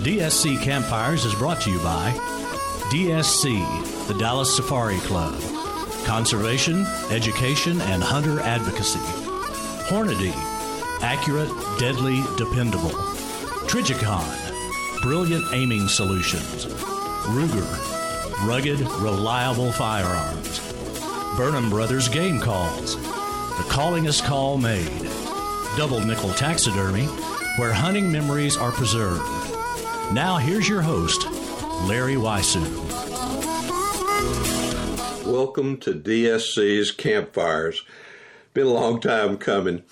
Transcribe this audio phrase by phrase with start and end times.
[0.00, 2.10] DSC Campfires is brought to you by
[2.90, 5.40] DSC, the Dallas Safari Club,
[6.04, 8.98] Conservation, Education, and Hunter Advocacy,
[9.88, 10.32] Hornady,
[11.02, 12.90] accurate, deadly, dependable,
[13.68, 16.66] Trijicon, brilliant aiming solutions,
[17.26, 17.66] Ruger,
[18.46, 20.60] rugged, reliable firearms,
[21.36, 25.08] Burnham Brothers Game Calls, the callingest call made,
[25.76, 27.06] Double Nickel Taxidermy,
[27.56, 29.51] where hunting memories are preserved.
[30.12, 31.24] Now, here's your host,
[31.88, 32.68] Larry Weishuhn.
[35.24, 37.82] Welcome to DSC's Campfires.
[38.52, 39.84] Been a long time coming.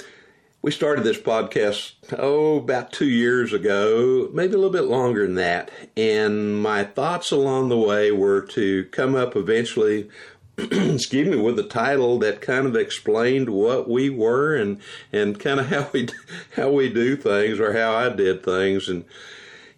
[0.60, 5.36] We started this podcast, oh, about two years ago, maybe a little bit longer than
[5.36, 5.70] that.
[5.96, 10.10] And my thoughts along the way were to come up eventually,
[10.58, 14.82] excuse me, with a title that kind of explained what we were and,
[15.14, 16.08] and kind of how we,
[16.56, 18.86] how we do things or how I did things.
[18.86, 19.06] And,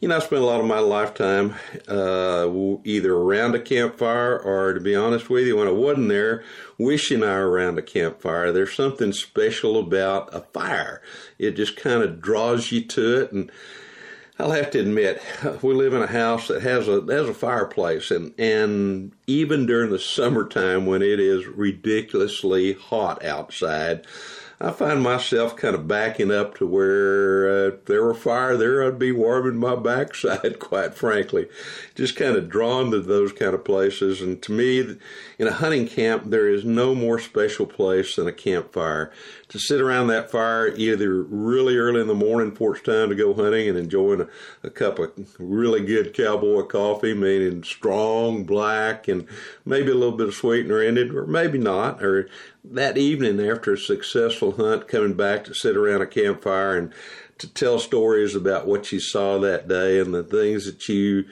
[0.03, 1.55] you know, I spent a lot of my lifetime
[1.87, 2.49] uh,
[2.83, 6.43] either around a campfire or, to be honest with you, when I wasn't there,
[6.77, 8.51] wishing I were around a campfire.
[8.51, 11.03] There's something special about a fire.
[11.39, 13.31] It just kind of draws you to it.
[13.31, 13.53] And
[14.41, 15.23] I'll have to admit,
[15.63, 19.91] we live in a house that has a has a fireplace, and and even during
[19.91, 24.05] the summertime when it is ridiculously hot outside.
[24.63, 28.87] I find myself kind of backing up to where uh, if there were fire there,
[28.87, 31.49] I'd be warming my backside, quite frankly.
[31.97, 34.23] Just kind of drawn to those kind of places.
[34.23, 34.99] And to me,
[35.37, 39.13] in a hunting camp, there is no more special place than a campfire.
[39.53, 43.15] To sit around that fire either really early in the morning before it's time to
[43.15, 44.29] go hunting and enjoying a,
[44.63, 49.29] a cup of really good cowboy coffee, meaning strong black and
[49.67, 52.31] maybe a little bit of sweetener in it, or maybe not, or
[52.65, 56.91] that evening after a successful hunt, coming back to sit around a campfire and
[57.37, 61.27] to tell stories about what you saw that day and the things that you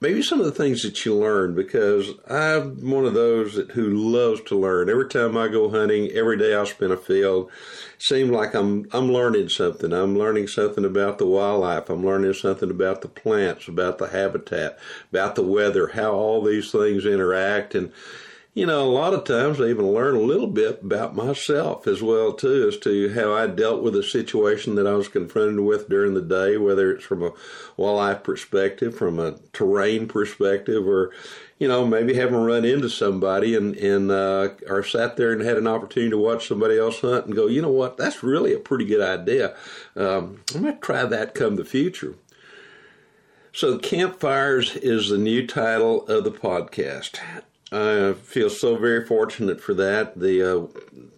[0.00, 3.88] maybe some of the things that you learned because I'm one of those that, who
[3.90, 4.88] loves to learn.
[4.88, 7.50] Every time I go hunting, every day I spend a field,
[7.98, 9.92] seems like I'm I'm learning something.
[9.92, 11.90] I'm learning something about the wildlife.
[11.90, 14.78] I'm learning something about the plants, about the habitat,
[15.10, 17.92] about the weather, how all these things interact and
[18.60, 22.02] you know, a lot of times I even learn a little bit about myself as
[22.02, 25.88] well too, as to how I dealt with a situation that I was confronted with
[25.88, 27.32] during the day, whether it's from a
[27.78, 31.10] wildlife perspective, from a terrain perspective, or
[31.58, 35.56] you know, maybe having run into somebody and and uh, or sat there and had
[35.56, 38.58] an opportunity to watch somebody else hunt and go, you know what, that's really a
[38.58, 39.56] pretty good idea.
[39.96, 42.14] Um, going to try that come the future.
[43.54, 47.18] So, Campfires is the new title of the podcast.
[47.72, 50.18] I feel so very fortunate for that.
[50.18, 50.66] The uh,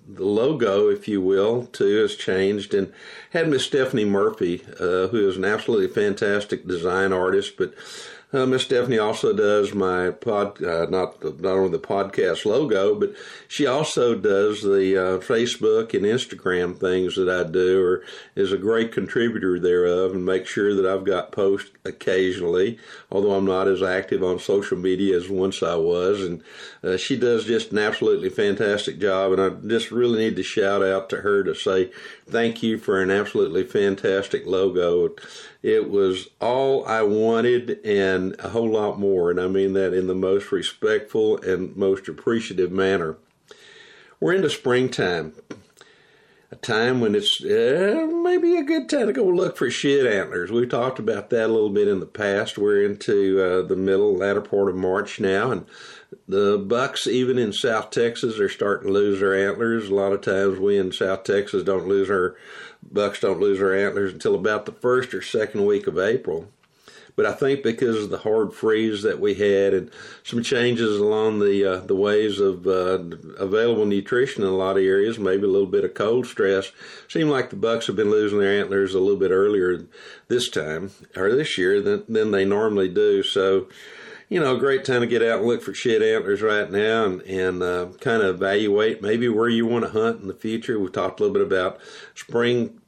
[0.07, 2.93] the logo, if you will, too, has changed and
[3.31, 7.73] had Miss Stephanie Murphy, uh, who is an absolutely fantastic design artist, but
[8.33, 13.15] Uh, Miss Stephanie also does my pod, uh, not not only the podcast logo, but
[13.47, 18.03] she also does the uh, Facebook and Instagram things that I do, or
[18.35, 22.79] is a great contributor thereof, and make sure that I've got posts occasionally.
[23.11, 26.43] Although I'm not as active on social media as once I was, and
[26.83, 30.83] uh, she does just an absolutely fantastic job, and I just really need to shout
[30.83, 31.91] out to her to say
[32.27, 35.15] thank you for an absolutely fantastic logo.
[35.63, 40.09] It was all I wanted and a whole lot more, and I mean that in
[40.09, 43.17] the most respectful and most appreciative manner.
[44.19, 45.35] We're into springtime,
[46.51, 50.51] a time when it's uh, maybe a good time to go look for shed antlers.
[50.51, 52.59] We've talked about that a little bit in the past.
[52.59, 55.67] We're into uh, the middle, latter part of March now, and
[56.29, 59.89] the bucks, even in South Texas, are starting to lose their antlers.
[59.89, 62.37] A lot of times, we in South Texas don't lose our
[62.83, 66.49] bucks don't lose their antlers until about the first or second week of April.
[67.15, 69.91] But I think because of the hard freeze that we had and
[70.25, 73.01] some changes along the uh, the ways of uh,
[73.39, 76.73] available nutrition in a lot of areas, maybe a little bit of cold stress,
[77.09, 79.85] seemed like the bucks have been losing their antlers a little bit earlier
[80.29, 83.23] this time or this year than than they normally do.
[83.23, 83.69] So
[84.29, 87.05] you know, a great time to get out and look for shed antlers right now
[87.05, 90.79] and, and uh, kind of evaluate maybe where you want to hunt in the future.
[90.79, 91.79] We talked a little bit about
[92.15, 92.81] spring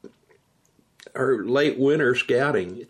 [1.15, 2.87] or late winter scouting.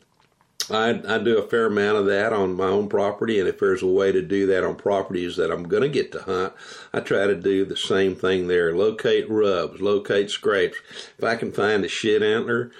[0.70, 3.82] I, I do a fair amount of that on my own property, and if there's
[3.82, 6.54] a way to do that on properties that I'm going to get to hunt,
[6.92, 8.74] I try to do the same thing there.
[8.74, 10.78] Locate rubs, locate scrapes.
[11.18, 12.70] If I can find a shed antler,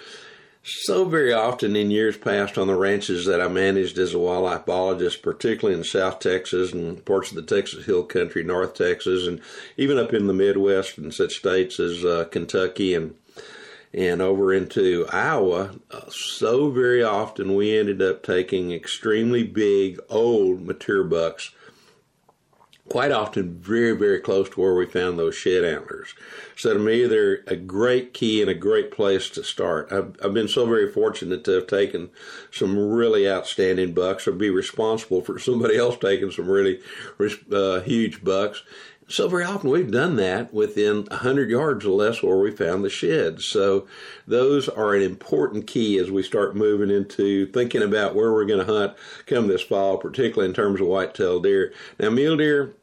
[0.65, 4.65] so very often in years past on the ranches that I managed as a wildlife
[4.65, 9.41] biologist, particularly in South Texas and parts of the Texas Hill Country, North Texas, and
[9.77, 13.15] even up in the Midwest and such states as uh, Kentucky and
[13.93, 20.63] and over into Iowa, uh, so very often we ended up taking extremely big, old
[20.63, 21.53] mature bucks
[22.95, 26.15] quite often very, very close to where we found those shed antlers.
[26.55, 29.89] So to me, they're a great key and a great place to start.
[29.91, 32.11] I've, I've been so very fortunate to have taken
[32.53, 36.79] some really outstanding bucks or be responsible for somebody else taking some really
[37.51, 38.63] uh, huge bucks.
[39.09, 42.91] So very often we've done that within 100 yards or less where we found the
[42.91, 43.45] sheds.
[43.45, 43.89] So
[44.29, 48.65] those are an important key as we start moving into thinking about where we're going
[48.65, 48.95] to hunt
[49.27, 51.73] come this fall, particularly in terms of white-tailed deer.
[51.99, 52.75] Now, mule deer,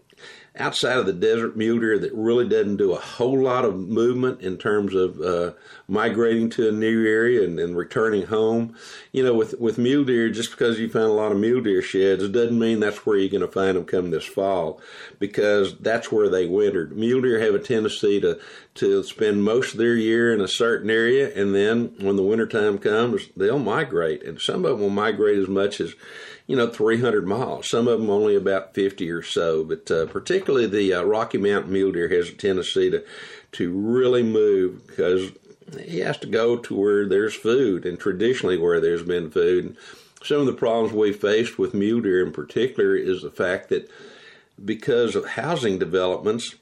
[0.57, 4.41] outside of the desert mule deer that really doesn't do a whole lot of movement
[4.41, 5.53] in terms of uh,
[5.87, 8.75] migrating to a new area and, and, returning home.
[9.13, 11.81] You know, with with mule deer, just because you find a lot of mule deer
[11.81, 14.81] sheds it doesn't mean that's where you're going to find them come this fall,
[15.19, 16.97] because that's where they wintered.
[16.97, 18.37] Mule deer have a tendency to
[18.75, 22.77] to spend most of their year in a certain area, and then when the wintertime
[22.77, 25.93] comes, they'll migrate, and some of them will migrate as much as
[26.51, 27.69] you know, 300 miles.
[27.69, 29.63] Some of them only about 50 or so.
[29.63, 33.05] But uh, particularly the uh, Rocky Mountain mule deer has a tendency to
[33.53, 35.31] to really move because
[35.81, 39.77] he has to go to where there's food, and traditionally where there's been food.
[40.23, 43.89] Some of the problems we faced with mule deer in particular is the fact that
[44.63, 46.55] because of housing developments,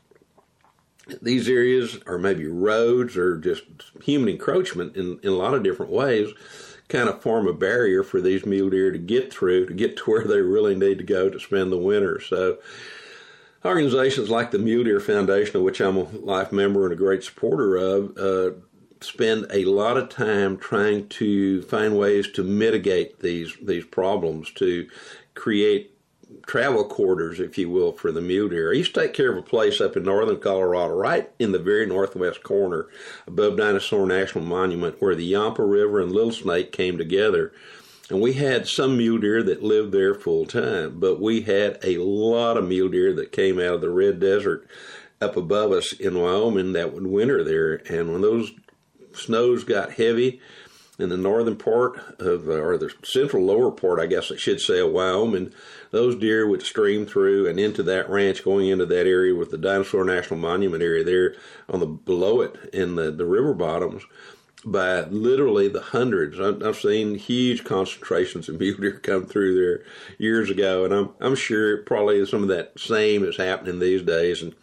[1.19, 3.63] these areas are maybe roads or just
[4.03, 6.30] human encroachment in, in a lot of different ways
[6.89, 10.03] kind of form a barrier for these mule deer to get through to get to
[10.12, 12.19] where they really need to go to spend the winter.
[12.19, 12.57] So
[13.63, 17.23] organizations like the Mule Deer Foundation, of which I'm a life member and a great
[17.23, 18.52] supporter of, uh,
[19.02, 24.87] spend a lot of time trying to find ways to mitigate these these problems, to
[25.35, 25.98] create
[26.49, 28.71] travel quarters, if you will, for the mule deer.
[28.71, 31.59] I used to take care of a place up in northern Colorado, right in the
[31.59, 32.87] very northwest corner
[33.27, 37.53] above Dinosaur National Monument, where the Yampa River and Little Snake came together.
[38.09, 41.99] And we had some mule deer that lived there full time, but we had a
[41.99, 44.68] lot of mule deer that came out of the Red Desert
[45.21, 47.75] up above us in Wyoming that would winter there.
[47.95, 48.53] And when those
[49.13, 50.41] snows got heavy,
[50.99, 54.59] in the northern part of, uh, or the central lower part, I guess I should
[54.59, 55.53] say, of Wyoming,
[55.91, 59.57] those deer would stream through and into that ranch, going into that area with the
[59.57, 61.35] Dinosaur National Monument area there
[61.69, 64.03] on the below it in the, the river bottoms
[64.65, 66.39] by literally the hundreds.
[66.39, 69.85] I've seen huge concentrations of mule deer come through there
[70.18, 74.41] years ago, and I'm I'm sure probably some of that same is happening these days.
[74.41, 74.53] And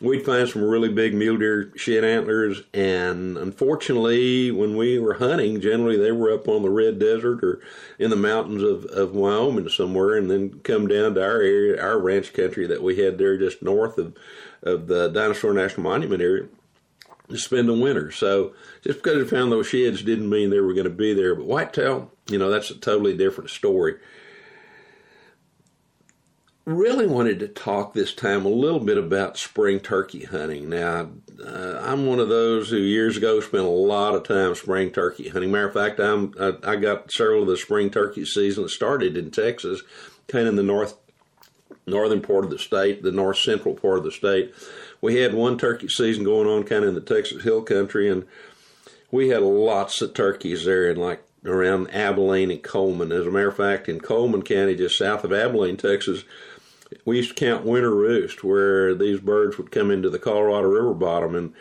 [0.00, 5.60] we'd find some really big mule deer shed antlers, and unfortunately, when we were hunting,
[5.60, 7.60] generally they were up on the Red Desert or
[7.98, 11.98] in the mountains of, of Wyoming somewhere, and then come down to our area, our
[11.98, 14.16] ranch country that we had there just north of
[14.62, 16.48] of the Dinosaur National Monument area
[17.28, 18.10] to spend the winter.
[18.10, 21.34] So just because we found those sheds didn't mean they were going to be there.
[21.34, 23.96] But whitetail, you know, that's a totally different story.
[26.68, 30.68] Really wanted to talk this time a little bit about spring turkey hunting.
[30.68, 31.08] Now,
[31.44, 35.30] uh, I'm one of those who years ago spent a lot of time spring turkey
[35.30, 35.50] hunting.
[35.50, 39.16] Matter of fact, I'm I, I got several of the spring turkey season that started
[39.16, 39.82] in Texas,
[40.26, 40.94] kind of in the north
[41.86, 44.54] northern part of the state, the north central part of the state.
[45.00, 48.26] We had one turkey season going on kind of in the Texas Hill Country, and
[49.10, 53.12] we had lots of turkeys there in like around Abilene and Coleman.
[53.12, 56.24] As a matter of fact, in Coleman County, just south of Abilene, Texas,
[57.04, 60.94] we used to count winter roost where these birds would come into the Colorado River
[60.94, 61.52] bottom and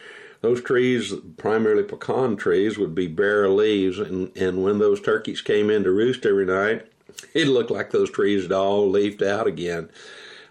[0.42, 5.70] those trees, primarily pecan trees, would be bare leaves and, and when those turkeys came
[5.70, 6.86] in to roost every night,
[7.34, 9.90] it looked like those trees had all leafed out again.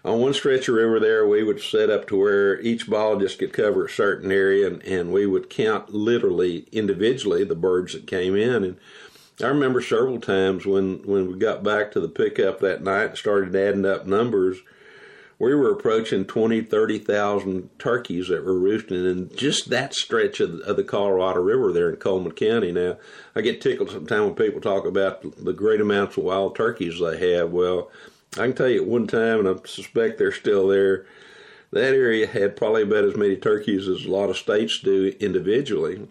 [0.03, 3.39] On one stretch of river there, we would set up to where each ball just
[3.39, 8.07] could cover a certain area, and, and we would count literally individually the birds that
[8.07, 8.63] came in.
[8.63, 8.77] And
[9.41, 13.17] I remember several times when, when we got back to the pickup that night and
[13.17, 14.57] started adding up numbers,
[15.37, 20.75] we were approaching 20, 30,000 turkeys that were roosting in just that stretch of of
[20.75, 22.71] the Colorado River there in Coleman County.
[22.71, 22.97] Now,
[23.35, 27.33] I get tickled sometimes when people talk about the great amounts of wild turkeys they
[27.33, 27.51] have.
[27.51, 27.91] Well,
[28.33, 31.05] I can tell you at one time, and I suspect they're still there,
[31.71, 36.07] that area had probably about as many turkeys as a lot of states do individually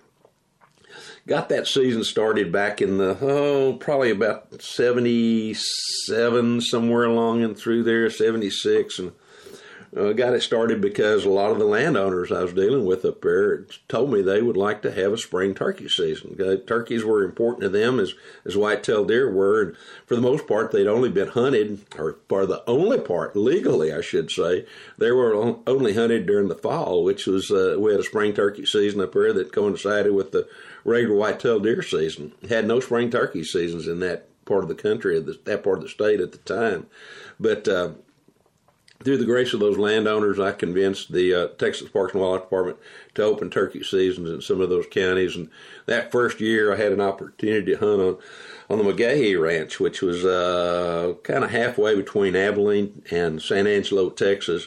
[1.26, 7.82] got that season started back in the oh probably about 77 somewhere along and through
[7.82, 9.12] there 76 and
[9.96, 13.22] uh, got it started because a lot of the landowners I was dealing with up
[13.22, 16.36] there told me they would like to have a spring turkey season.
[16.66, 18.12] Turkeys were important to them as
[18.44, 22.44] as white-tailed deer were, and for the most part, they'd only been hunted, or for
[22.44, 24.66] the only part legally, I should say,
[24.98, 25.34] they were
[25.66, 29.14] only hunted during the fall, which was uh, we had a spring turkey season up
[29.14, 30.46] there that coincided with the
[30.86, 32.32] regular white-tailed deer season.
[32.48, 35.88] Had no spring turkey seasons in that part of the country, that part of the
[35.88, 36.86] state at the time,
[37.38, 37.90] but uh,
[39.04, 42.78] through the grace of those landowners, I convinced the uh, Texas Parks and Wildlife Department
[43.14, 45.36] to open turkey seasons in some of those counties.
[45.36, 45.50] And
[45.84, 48.18] that first year, I had an opportunity to hunt on
[48.68, 54.10] on the McGahee Ranch, which was uh, kind of halfway between Abilene and San Angelo,
[54.10, 54.66] Texas.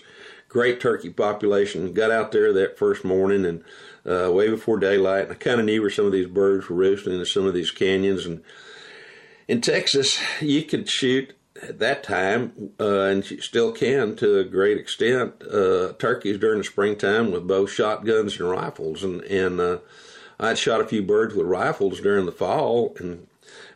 [0.49, 1.93] Great turkey population.
[1.93, 3.63] Got out there that first morning and
[4.05, 5.25] uh, way before daylight.
[5.25, 7.53] And I kind of knew where some of these birds were roosting in some of
[7.53, 8.25] these canyons.
[8.25, 8.41] And
[9.47, 14.77] in Texas, you could shoot at that time, uh, and still can to a great
[14.77, 19.03] extent, uh, turkeys during the springtime with both shotguns and rifles.
[19.03, 19.77] And, and uh,
[20.39, 23.27] I'd shot a few birds with rifles during the fall and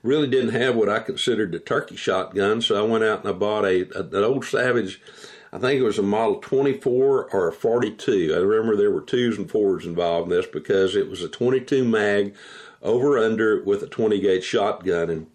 [0.01, 2.61] really didn't have what I considered a turkey shotgun.
[2.61, 5.01] So I went out and I bought a, a an old Savage.
[5.53, 8.33] I think it was a model 24 or a 42.
[8.33, 11.85] I remember there were twos and fours involved in this because it was a 22
[11.85, 12.33] mag
[12.81, 15.11] over under with a 20 gauge shotgun.
[15.11, 15.27] And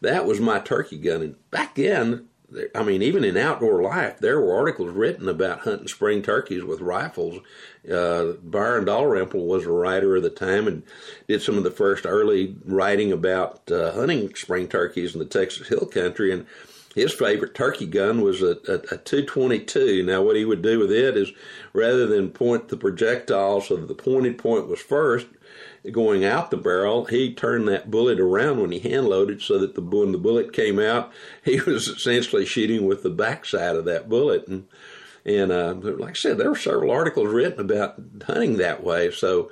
[0.00, 1.20] that was my turkey gun.
[1.20, 2.26] And Back then,
[2.74, 6.80] I mean, even in outdoor life, there were articles written about hunting spring turkeys with
[6.80, 7.42] rifles.
[7.90, 10.84] Uh, Byron Dalrymple was a writer of the time and
[11.28, 15.68] did some of the first early writing about uh, hunting spring turkeys in the Texas
[15.68, 16.32] Hill Country.
[16.32, 16.46] And
[16.96, 20.02] his favorite turkey gun was a, a, a 222.
[20.02, 21.30] Now, what he would do with it is
[21.74, 25.26] rather than point the projectile so that the pointed point was first,
[25.92, 29.74] going out the barrel, he turned that bullet around when he hand loaded so that
[29.74, 31.12] the when the bullet came out,
[31.44, 34.48] he was essentially shooting with the backside of that bullet.
[34.48, 34.66] And
[35.26, 39.10] and uh, like I said, there were several articles written about hunting that way.
[39.10, 39.50] So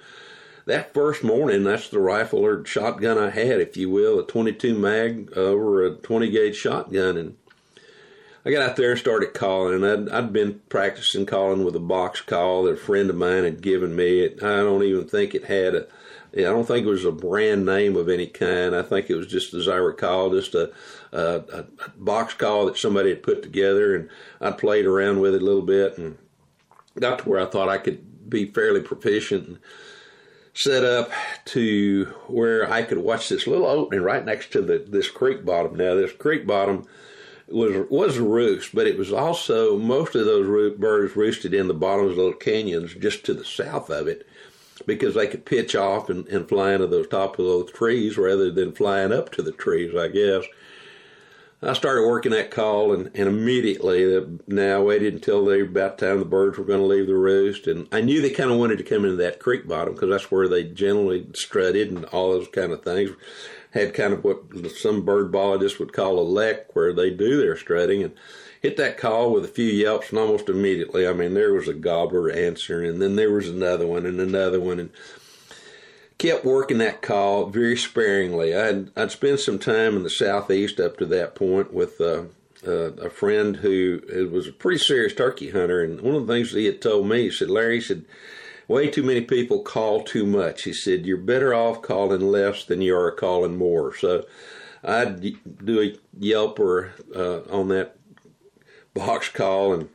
[0.66, 4.78] that first morning, that's the rifle or shotgun I had, if you will, a 22
[4.78, 7.36] mag over a 20 gauge shotgun, and
[8.44, 11.80] I got out there and started calling, and I'd, I'd been practicing calling with a
[11.80, 14.20] box call that a friend of mine had given me.
[14.20, 15.86] It, I don't even think it had a
[16.36, 18.74] I don't think it was a brand name of any kind.
[18.74, 20.72] I think it was just, as I recall, just a,
[21.12, 21.64] a, a
[21.96, 24.08] box call that somebody had put together, and
[24.40, 26.18] I played around with it a little bit and
[26.98, 29.58] got to where I thought I could be fairly proficient and
[30.54, 31.10] set up
[31.44, 35.76] to where I could watch this little opening right next to the this creek bottom.
[35.76, 36.86] Now, this creek bottom
[37.48, 41.74] was was a roost, but it was also most of those birds roosted in the
[41.74, 44.26] bottoms of little canyons just to the south of it
[44.86, 48.50] because they could pitch off and, and fly into those top of those trees rather
[48.50, 50.44] than flying up to the trees, I guess.
[51.66, 55.98] I started working that call and, and immediately uh, now I waited until they about
[55.98, 58.58] time the birds were going to leave the roost and I knew they kind of
[58.58, 62.32] wanted to come into that creek bottom because that's where they generally strutted and all
[62.32, 63.10] those kind of things.
[63.70, 64.42] Had kind of what
[64.76, 68.14] some bird biologists would call a lek where they do their strutting and
[68.64, 71.74] hit that call with a few yelps and almost immediately, I mean, there was a
[71.74, 74.90] gobbler answering, and then there was another one and another one, and
[76.18, 78.54] kept working that call very sparingly.
[78.54, 82.24] I'd, I'd spent some time in the southeast up to that point with uh,
[82.66, 86.52] uh, a friend who was a pretty serious turkey hunter, and one of the things
[86.52, 88.04] he had told me, he said, Larry, he said,
[88.68, 90.62] way too many people call too much.
[90.62, 93.94] He said, you're better off calling less than you are calling more.
[93.94, 94.24] So
[94.82, 95.20] I'd
[95.64, 97.96] do a Yelp or uh, on that
[98.94, 99.88] box call and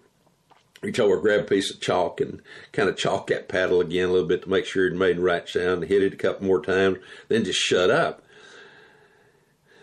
[0.81, 4.11] reach over, grab a piece of chalk and kind of chalk that paddle again a
[4.11, 6.61] little bit to make sure it made the right sound, hit it a couple more
[6.61, 8.23] times, then just shut up.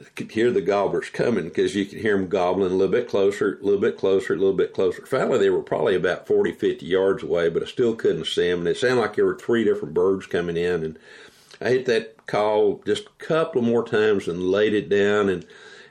[0.00, 3.08] I could hear the gobblers coming because you could hear them gobbling a little bit
[3.08, 5.04] closer, a little bit closer, a little bit closer.
[5.06, 8.60] Finally, they were probably about 40, 50 yards away, but I still couldn't see them.
[8.60, 10.84] And it sounded like there were three different birds coming in.
[10.84, 10.98] And
[11.60, 15.46] I hit that call just a couple more times and laid it down and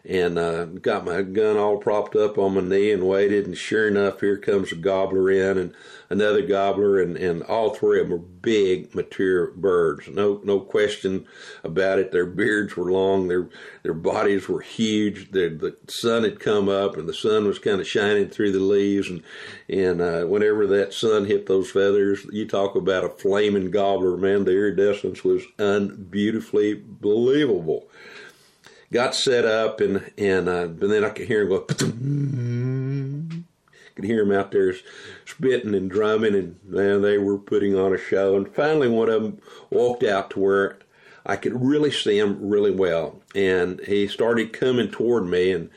[0.08, 3.48] and uh, got my gun all propped up on my knee and waited.
[3.48, 5.74] And sure enough, here comes a gobbler in and
[6.10, 10.08] another gobbler, and, and all three of them were big, mature birds.
[10.08, 11.26] No no question
[11.64, 12.12] about it.
[12.12, 13.28] Their beards were long.
[13.28, 13.50] Their
[13.84, 15.32] their bodies were huge.
[15.32, 19.10] The sun had come up, and the sun was kind of shining through the leaves.
[19.10, 19.24] And
[19.68, 24.46] and uh, whenever that sun hit those feathers, you talk about a flaming gobbler, man.
[24.46, 27.88] The iridescence was unbeautifully believable
[28.92, 31.62] got set up and and uh, and then I could hear him go.
[33.96, 34.76] could hear him out there
[35.26, 38.36] spitting and drumming, and man, they were putting on a show.
[38.36, 40.78] And finally, one of them walked out to where
[41.26, 45.70] I could really see him really well, and he started coming toward me, and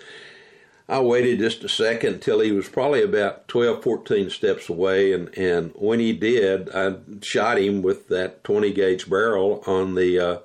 [0.88, 5.36] I waited just a second until he was probably about 12, 14 steps away, and
[5.38, 10.18] and when he did, I shot him with that 20 gauge barrel on the.
[10.18, 10.38] Uh,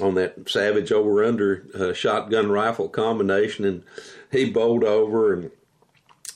[0.00, 3.82] on that Savage over under uh, shotgun rifle combination, and
[4.30, 5.50] he bowled over and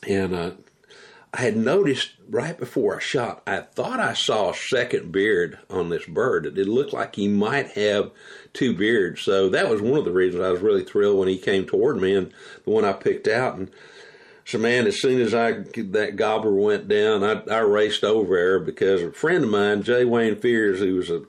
[0.07, 0.51] and uh,
[1.33, 5.89] I had noticed right before I shot, I thought I saw a second beard on
[5.89, 6.47] this bird.
[6.47, 8.11] It looked like he might have
[8.53, 11.39] two beards, so that was one of the reasons I was really thrilled when he
[11.39, 12.33] came toward me and
[12.65, 13.71] the one I picked out and.
[14.43, 15.53] So man, as soon as I
[15.93, 20.05] that gobbler went down, I, I raced over there because a friend of mine, J.
[20.05, 21.23] Wayne Fears, who was a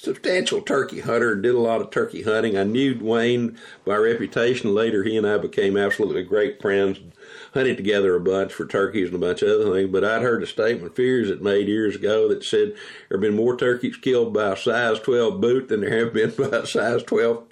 [0.00, 2.56] substantial turkey hunter and did a lot of turkey hunting.
[2.56, 4.74] I knew Wayne by reputation.
[4.74, 7.00] Later, he and I became absolutely great friends.
[7.52, 9.90] Hunted together a bunch for turkeys and a bunch of other things.
[9.92, 12.74] But I'd heard a statement Fears had made years ago that said
[13.08, 16.30] there have been more turkeys killed by a size 12 boot than there have been
[16.50, 17.44] by a size 12,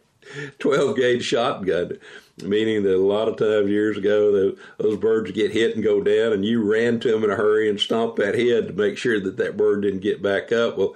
[0.59, 1.99] 12 gauge shotgun
[2.43, 6.01] meaning that a lot of times years ago the, those birds get hit and go
[6.01, 8.97] down and you ran to them in a hurry and stomped that head to make
[8.97, 10.95] sure that that bird didn't get back up well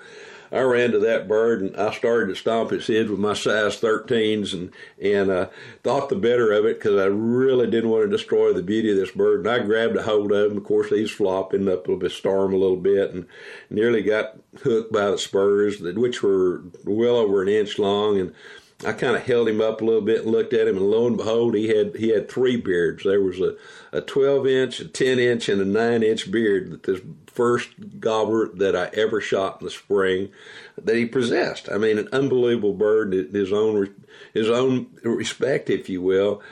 [0.53, 3.81] I ran to that bird and I started to stomp its head with my size
[3.81, 4.71] 13s and
[5.03, 5.49] and uh,
[5.83, 8.97] thought the better of it because I really didn't want to destroy the beauty of
[8.97, 9.41] this bird.
[9.41, 10.59] And I grabbed a hold of him.
[10.59, 13.27] Of course, he's flopping up a little bit, storm a little bit, and
[13.71, 18.35] nearly got hooked by the spurs, which were well over an inch long and
[18.85, 21.07] I kind of held him up a little bit and looked at him, and lo
[21.07, 23.05] and behold, he had he had three beards.
[23.05, 23.55] There was a,
[23.93, 27.01] a 12 inch, a 10 inch, and a 9 inch beard that this
[27.33, 30.31] first gobbler that I ever shot in the spring
[30.77, 31.69] that he possessed.
[31.71, 33.95] I mean, an unbelievable bird in his own
[34.35, 36.43] his own respect, if you will.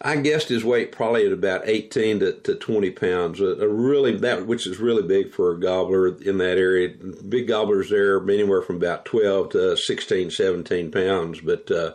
[0.00, 3.40] I guessed his weight probably at about 18 to, to 20 pounds.
[3.40, 6.90] A, a, really that which is really big for a gobbler in that area.
[7.28, 11.40] Big gobblers there anywhere from about 12 to 16, 17 pounds.
[11.40, 11.94] But uh,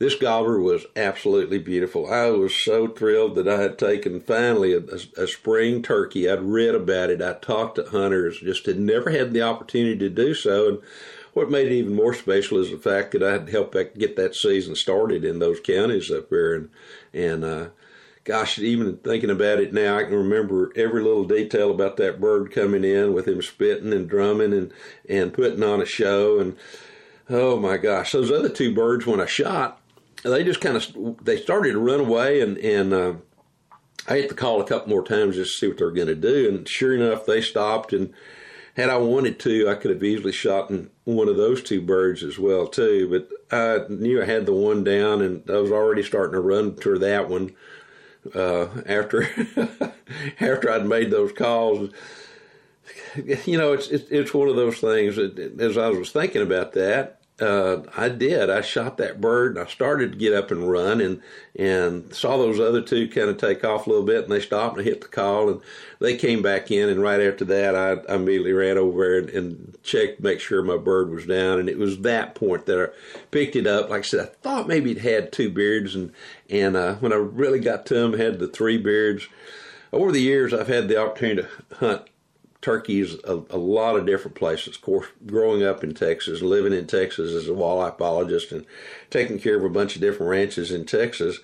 [0.00, 2.10] this gobbler was absolutely beautiful.
[2.10, 6.28] I was so thrilled that I had taken finally a, a, a spring turkey.
[6.28, 7.20] I'd read about it.
[7.20, 8.40] I talked to hunters.
[8.40, 10.68] Just had never had the opportunity to do so.
[10.68, 10.78] And
[11.34, 14.34] what made it even more special is the fact that I had helped get that
[14.34, 16.70] season started in those counties up there, and
[17.12, 17.66] and uh,
[18.24, 22.52] gosh, even thinking about it now, I can remember every little detail about that bird
[22.52, 24.72] coming in with him spitting and drumming and
[25.10, 26.56] and putting on a show, and
[27.28, 29.79] oh my gosh, those other two birds when I shot,
[30.22, 33.14] they just kind of they started to run away, and and uh,
[34.08, 36.14] I hit the call a couple more times just to see what they're going to
[36.14, 38.12] do, and sure enough, they stopped and
[38.76, 40.72] had I wanted to, I could have easily shot
[41.04, 43.08] one of those two birds as well too.
[43.08, 46.76] But I knew I had the one down, and I was already starting to run
[46.76, 47.54] to that one
[48.34, 49.22] uh, after
[50.40, 51.90] after I'd made those calls.
[53.14, 56.72] You know, it's it's, it's one of those things that as I was thinking about
[56.72, 58.50] that, uh, I did.
[58.50, 61.22] I shot that bird and I started to get up and run and
[61.56, 64.76] and saw those other two kind of take off a little bit and they stopped
[64.76, 65.60] and hit the call and
[66.00, 69.78] they came back in and right after that I, I immediately ran over and, and
[69.82, 73.56] checked make sure my bird was down and it was that point that I picked
[73.56, 73.88] it up.
[73.88, 76.12] Like I said, I thought maybe it had two beards and
[76.50, 79.28] and uh, when I really got to him, had the three beards.
[79.92, 82.09] Over the years, I've had the opportunity to hunt
[82.62, 84.76] turkeys a, a, lot of different places.
[84.76, 88.66] Of course, growing up in Texas, living in Texas as a wildlife biologist, and
[89.08, 91.38] taking care of a bunch of different ranches in Texas.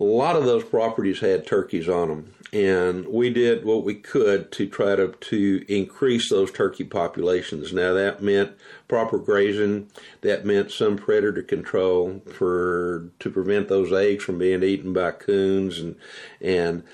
[0.00, 4.50] a lot of those properties had turkeys on them, and we did what we could
[4.52, 7.72] to try to to increase those turkey populations.
[7.72, 8.52] Now that meant
[8.88, 9.90] proper grazing,
[10.22, 15.78] that meant some predator control for to prevent those eggs from being eaten by coons,
[15.78, 15.96] and
[16.40, 16.84] and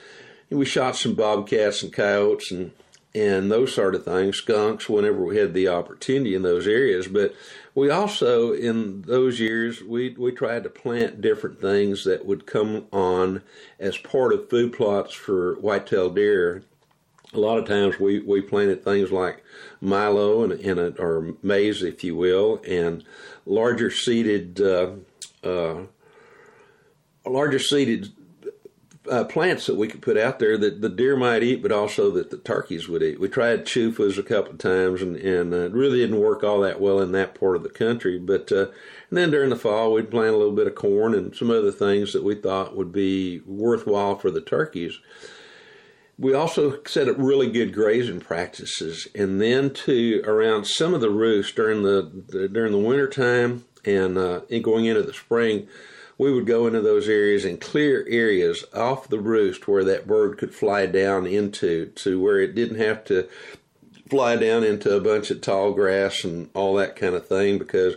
[0.50, 2.72] we shot some bobcats and coyotes and
[3.18, 7.08] and those sort of things, skunks whenever we had the opportunity in those areas.
[7.08, 7.34] But
[7.74, 12.86] we also, in those years, we, we tried to plant different things that would come
[12.92, 13.42] on
[13.78, 16.62] as part of food plots for whitetail deer.
[17.34, 19.42] A lot of times we, we planted things like
[19.80, 23.04] milo and, and a, or maize, if you will, and
[23.44, 24.92] larger seeded uh,
[25.42, 25.82] uh,
[27.26, 28.12] larger seeded
[29.10, 32.10] uh, plants that we could put out there that the deer might eat, but also
[32.12, 33.20] that the turkeys would eat.
[33.20, 36.60] We tried chufas a couple of times, and and uh, it really didn't work all
[36.60, 38.18] that well in that part of the country.
[38.18, 38.66] But uh,
[39.10, 41.72] and then during the fall, we'd plant a little bit of corn and some other
[41.72, 44.98] things that we thought would be worthwhile for the turkeys.
[46.18, 51.10] We also set up really good grazing practices, and then to around some of the
[51.10, 55.68] roosts during the, the during the winter time and, uh, and going into the spring
[56.18, 60.36] we would go into those areas and clear areas off the roost where that bird
[60.36, 63.28] could fly down into to where it didn't have to
[64.10, 67.94] fly down into a bunch of tall grass and all that kind of thing because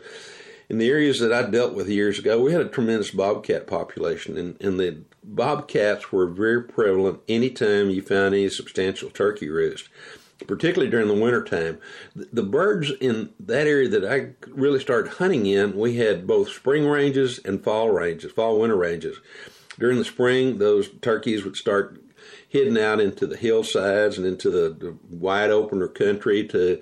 [0.69, 4.38] in the areas that I dealt with years ago, we had a tremendous bobcat population,
[4.38, 9.89] and, and the bobcats were very prevalent anytime you found any substantial turkey roost
[10.47, 11.80] particularly during the wintertime.
[12.15, 16.86] The birds in that area that I really started hunting in, we had both spring
[16.86, 19.17] ranges and fall ranges, fall winter ranges.
[19.80, 21.99] During the spring, those turkeys would start
[22.47, 26.82] hidden out into the hillsides and into the, the wide opener country to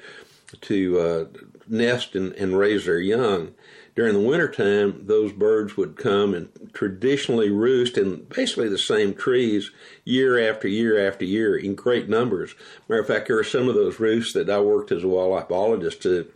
[0.62, 1.26] to uh,
[1.68, 3.54] nest and, and raise their young
[3.96, 9.72] during the wintertime, those birds would come and traditionally roost in basically the same trees
[10.06, 12.56] year after year after year in great numbers.
[12.88, 15.50] Matter of fact, there are some of those roosts that I worked as a wildlife
[15.50, 16.32] biologist to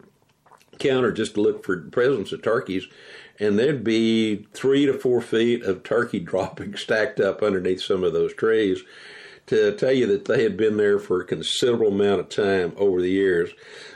[0.80, 2.88] counter just to look for presence of turkeys,
[3.40, 8.14] and there'd be three to four feet of turkey dropping stacked up underneath some of
[8.14, 8.84] those trees
[9.46, 13.02] to tell you that they had been there for a considerable amount of time over
[13.02, 13.52] the years.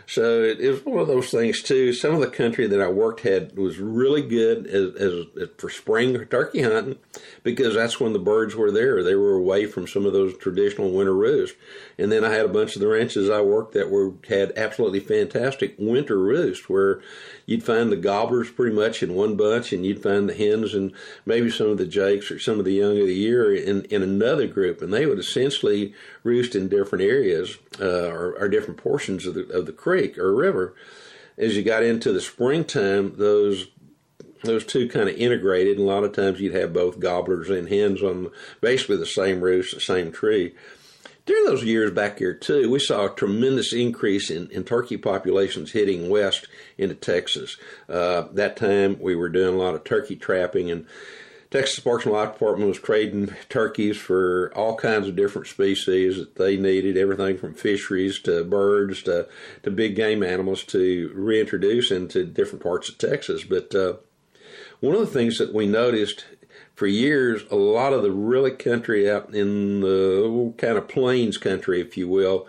[0.09, 1.91] So it, it was one of those things too.
[1.91, 5.69] Some of the country that I worked had was really good as, as, as, for
[5.69, 6.97] spring turkey hunting
[7.43, 9.03] because that's when the birds were there.
[9.03, 11.57] They were away from some of those traditional winter roosts.
[11.97, 15.01] And then I had a bunch of the ranches I worked that were had absolutely
[15.01, 17.01] fantastic winter roosts where
[17.45, 20.93] you'd find the gobblers pretty much in one bunch, and you'd find the hens and
[21.25, 24.03] maybe some of the jakes or some of the young of the year in, in
[24.03, 25.93] another group, and they would essentially
[26.23, 30.35] roost in different areas uh, or, or, different portions of the of the creek or
[30.35, 30.75] river.
[31.37, 33.67] As you got into the springtime, those
[34.43, 37.67] those two kind of integrated, and a lot of times you'd have both gobblers and
[37.67, 38.29] hens on
[38.61, 40.53] basically the same roost, the same tree
[41.27, 45.73] during those years back here too, we saw a tremendous increase in, in turkey populations
[45.73, 47.57] hitting west into Texas.
[47.87, 50.87] Uh, that time we were doing a lot of turkey trapping and
[51.49, 56.35] Texas Parks and Wildlife Department was trading turkeys for all kinds of different species that
[56.35, 59.27] they needed, everything from fisheries to birds to,
[59.63, 63.45] to big game animals to reintroduce into different parts of Texas.
[63.45, 63.93] But uh,
[64.81, 66.25] one of the things that we noticed
[66.75, 71.79] for years, a lot of the really country out in the kind of plains country,
[71.79, 72.45] if you will,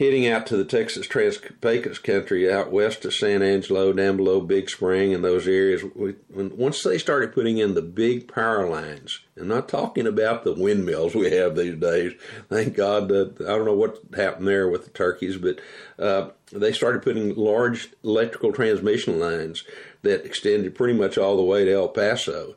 [0.00, 4.40] heading out to the Texas Trans Pecos country out west of San Angelo, down below
[4.40, 5.84] Big Spring, and those areas.
[5.94, 10.42] We, when, once they started putting in the big power lines, I'm not talking about
[10.42, 12.14] the windmills we have these days.
[12.48, 15.60] Thank God that I don't know what happened there with the turkeys, but
[15.98, 19.64] uh, they started putting large electrical transmission lines
[20.00, 22.56] that extended pretty much all the way to El Paso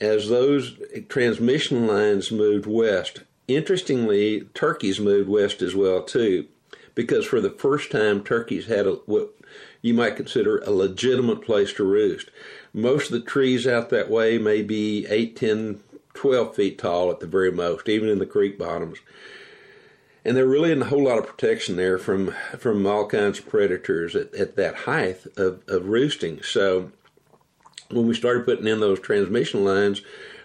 [0.00, 0.78] as those
[1.10, 6.48] transmission lines moved west, interestingly, turkeys moved west as well too,
[6.94, 9.34] because for the first time, turkeys had a, what
[9.80, 12.30] you might consider a legitimate place to roost.
[12.72, 15.80] Most of the trees out that way may be 8, 10,
[16.14, 18.98] 12 feet tall at the very most, even in the creek bottoms.
[20.24, 23.48] And there really isn't a whole lot of protection there from from all kinds of
[23.48, 26.40] predators at, at that height of, of roosting.
[26.42, 26.92] So
[27.90, 30.02] when we started putting in those transmission lines,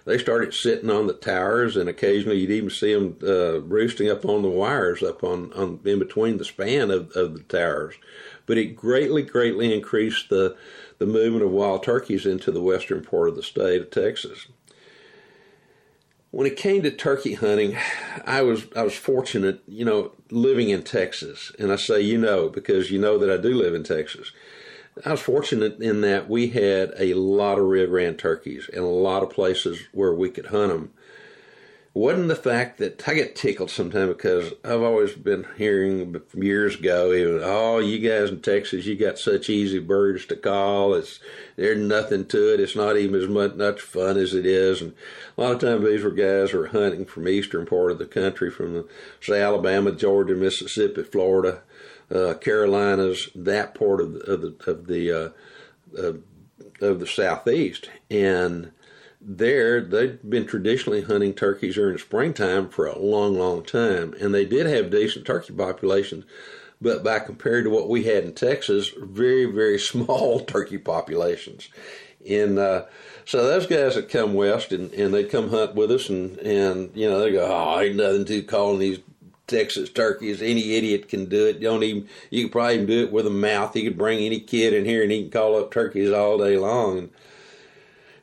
[0.08, 4.24] they started sitting on the towers, and occasionally you'd even see them uh, roosting up
[4.24, 7.96] on the wires up on, on in between the span of, of the towers.
[8.46, 10.56] But it greatly, greatly increased the
[10.98, 14.48] the movement of wild turkeys into the western part of the state of Texas.
[16.32, 17.78] When it came to turkey hunting,
[18.26, 22.48] I was I was fortunate, you know, living in Texas, and I say you know
[22.48, 24.32] because you know that I do live in Texas
[25.05, 28.88] I was fortunate in that we had a lot of Rio Grande turkeys and a
[28.88, 30.91] lot of places where we could hunt them
[31.97, 37.12] wasn't the fact that I get tickled sometimes because I've always been hearing years ago,
[37.12, 40.93] even, oh, you guys in Texas, you got such easy birds to call.
[40.93, 41.19] It's
[41.55, 42.60] there's nothing to it.
[42.60, 44.81] It's not even as much, much fun as it is.
[44.81, 44.93] And
[45.38, 48.05] a lot of times these were guys who were hunting from eastern part of the
[48.05, 48.88] country, from the,
[49.19, 51.62] say Alabama, Georgia, Mississippi, Florida,
[52.13, 55.30] uh, Carolinas, that part of the of the of the, uh,
[55.98, 56.24] of,
[56.82, 58.72] of the southeast, and
[59.20, 64.46] there they've been traditionally hunting turkeys during springtime for a long, long time, and they
[64.46, 66.26] did have decent turkey populations.
[66.80, 71.70] But by compared to what we had in Texas, very, very small turkey populations.
[72.30, 72.86] And uh,
[73.26, 76.96] so those guys that come west and, and they come hunt with us, and, and
[76.96, 79.00] you know they go, oh, ain't nothing to calling these
[79.47, 80.41] Texas turkeys.
[80.41, 81.62] Any idiot can do it.
[81.62, 83.75] Don't even you could probably do it with a mouth.
[83.75, 86.57] You could bring any kid in here and he can call up turkeys all day
[86.57, 86.97] long.
[86.97, 87.10] And,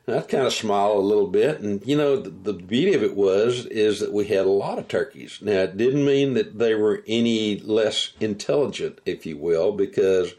[0.07, 3.15] I kind of smiled a little bit, and you know the, the, beauty of it
[3.15, 5.39] was is that we had a lot of turkeys.
[5.41, 10.35] Now it didn't mean that they were any less intelligent, if you will, because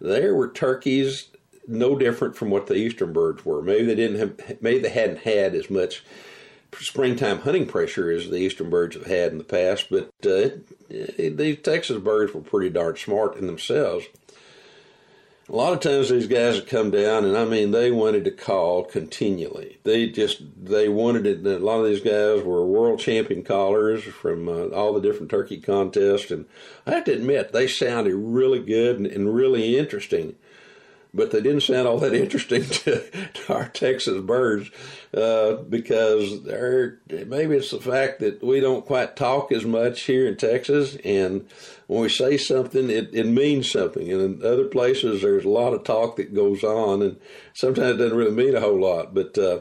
[0.00, 1.28] there were turkeys
[1.68, 3.62] no different from what the eastern birds were.
[3.62, 6.02] Maybe they didn't have, maybe they hadn't had as much
[6.78, 10.50] springtime hunting pressure as the eastern birds have had in the past, but uh,
[10.88, 14.06] these Texas birds were pretty darn smart in themselves
[15.48, 18.30] a lot of times these guys would come down and I mean they wanted to
[18.30, 19.78] call continually.
[19.82, 21.44] They just they wanted it.
[21.46, 25.60] A lot of these guys were world champion callers from uh, all the different turkey
[25.60, 26.46] contests, and
[26.86, 30.36] I have to admit they sounded really good and, and really interesting
[31.14, 34.70] but they didn't sound all that interesting to, to our Texas birds
[35.14, 40.26] uh, because they're, maybe it's the fact that we don't quite talk as much here
[40.26, 41.46] in Texas, and
[41.86, 44.10] when we say something, it, it means something.
[44.10, 47.20] And in other places, there's a lot of talk that goes on, and
[47.52, 49.12] sometimes it doesn't really mean a whole lot.
[49.12, 49.60] But uh,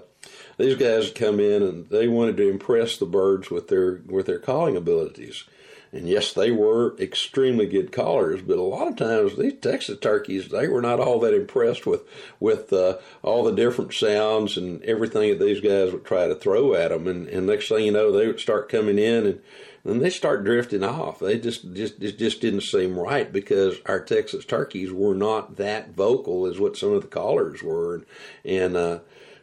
[0.57, 4.39] these guys come in and they wanted to impress the birds with their with their
[4.39, 5.43] calling abilities.
[5.93, 10.47] And yes, they were extremely good callers, but a lot of times these Texas turkeys,
[10.47, 12.03] they were not all that impressed with
[12.39, 16.73] with uh, all the different sounds and everything that these guys would try to throw
[16.75, 17.07] at them.
[17.07, 19.41] And, and next thing you know, they would start coming in and
[19.83, 21.19] and they start drifting off.
[21.19, 26.45] They just just just didn't seem right because our Texas turkeys were not that vocal
[26.45, 28.05] as what some of the callers were, and,
[28.45, 28.99] and uh,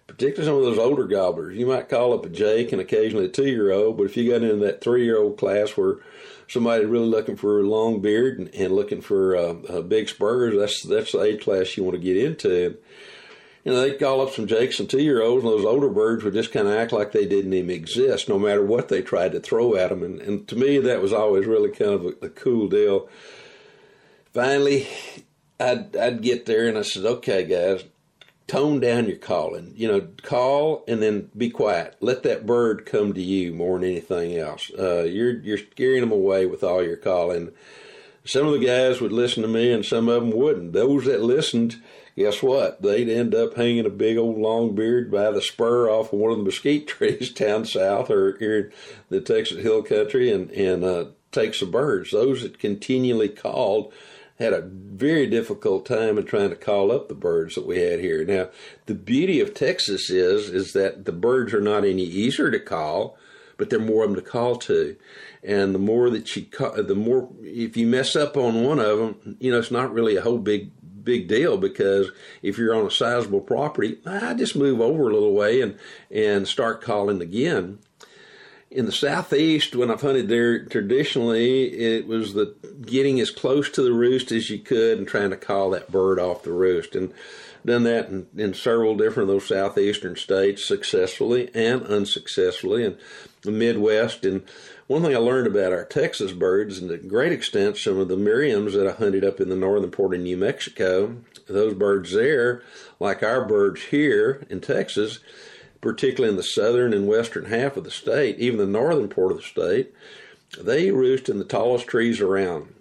[0.09, 1.57] particularly some of those older gobblers.
[1.57, 4.29] You might call up a Jake and occasionally a two year old, but if you
[4.31, 5.99] got into that three year old class where
[6.49, 10.57] somebody really looking for a long beard and, and looking for uh, uh, big spurs,
[10.59, 12.67] that's that's the age class you want to get into.
[12.67, 12.77] And,
[13.65, 16.25] you know, they call up some Jakes and two year olds, and those older birds
[16.25, 19.33] would just kind of act like they didn't even exist, no matter what they tried
[19.33, 20.03] to throw at them.
[20.03, 23.11] And, and to me, that was always really kind of a, a cool deal.
[24.33, 24.89] Finally,
[25.61, 27.85] I'd, I'd get there and I said, okay, guys,
[28.49, 29.73] tone down your calling.
[29.77, 31.97] You know, call and then be quiet.
[32.01, 34.73] Let that bird come to you more than anything else.
[34.77, 37.53] Uh, you're you're scaring them away with all your calling.
[38.25, 40.73] Some of the guys would listen to me, and some of them wouldn't.
[40.73, 41.81] Those that listened,
[42.15, 42.83] guess what?
[42.83, 46.33] They'd end up hanging a big old long beard by the spur off of one
[46.33, 48.73] of the mesquite trees down south or here in
[49.09, 52.11] the Texas Hill Country, and and uh, take some birds.
[52.11, 53.93] Those that continually called
[54.39, 58.01] had a very difficult time in trying to call up the birds that we had
[58.01, 58.25] here.
[58.25, 58.51] Now,
[58.87, 63.19] the beauty of Texas is is that the birds are not any easier to call,
[63.57, 64.97] but there are more of them to call to.
[65.43, 68.99] And the more that you call, the more if you mess up on one of
[68.99, 70.71] them, you know it's not really a whole big
[71.03, 72.11] big deal because
[72.43, 75.79] if you're on a sizable property, I just move over a little way and
[76.11, 77.81] and start calling again
[78.71, 82.55] in the southeast, when I've hunted there, traditionally it was the
[82.85, 86.19] getting as close to the roost as you could and trying to call that bird
[86.19, 87.13] off the roost, and
[87.65, 92.99] done that in, in several different of those southeastern states successfully and unsuccessfully, and
[93.43, 94.25] the Midwest.
[94.25, 94.43] And
[94.87, 98.17] one thing I learned about our Texas birds, and to great extent, some of the
[98.17, 102.63] Merriam's that I hunted up in the northern part of New Mexico, those birds there,
[103.01, 105.21] like our birds here in Texas
[105.81, 109.39] particularly in the southern and western half of the state, even the northern part of
[109.39, 109.93] the state,
[110.61, 112.75] they roost in the tallest trees around.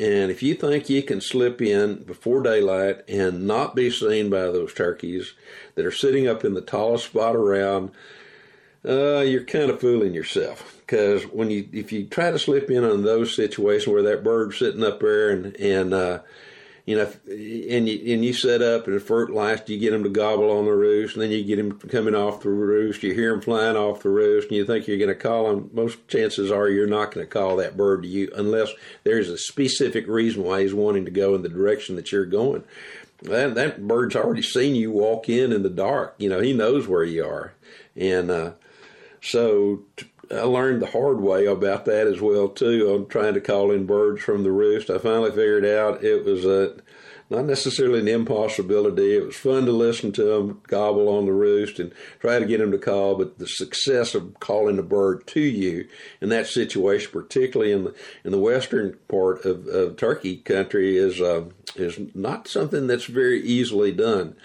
[0.00, 4.42] And if you think you can slip in before daylight and not be seen by
[4.42, 5.34] those turkeys
[5.76, 7.90] that are sitting up in the tallest spot around,
[8.84, 10.82] uh, you're kind of fooling yourself.
[10.84, 14.58] Because when you, if you try to slip in on those situations where that bird's
[14.58, 16.18] sitting up there and and uh,
[16.86, 20.50] you know, and you and you set up and fertilize, you get them to gobble
[20.50, 23.02] on the roost, and then you get them coming off the roost.
[23.02, 25.70] You hear them flying off the roost, and you think you're going to call them.
[25.72, 28.68] Most chances are you're not going to call that bird to you unless
[29.02, 32.64] there's a specific reason why he's wanting to go in the direction that you're going.
[33.22, 36.14] that that bird's already seen you walk in in the dark.
[36.18, 37.54] You know, he knows where you are,
[37.96, 38.50] and uh,
[39.22, 42.94] so t- I learned the hard way about that as well too.
[42.94, 46.44] On trying to call in birds from the roost, I finally figured out it was
[46.44, 46.76] a
[47.30, 49.16] not necessarily an impossibility.
[49.16, 52.58] It was fun to listen to them gobble on the roost and try to get
[52.58, 55.88] them to call, but the success of calling a bird to you
[56.20, 61.20] in that situation, particularly in the in the western part of, of turkey country, is
[61.20, 64.36] uh, is not something that's very easily done.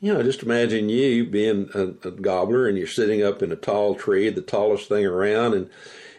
[0.00, 3.56] You know, just imagine you being a, a gobbler and you're sitting up in a
[3.56, 5.70] tall tree, the tallest thing around, and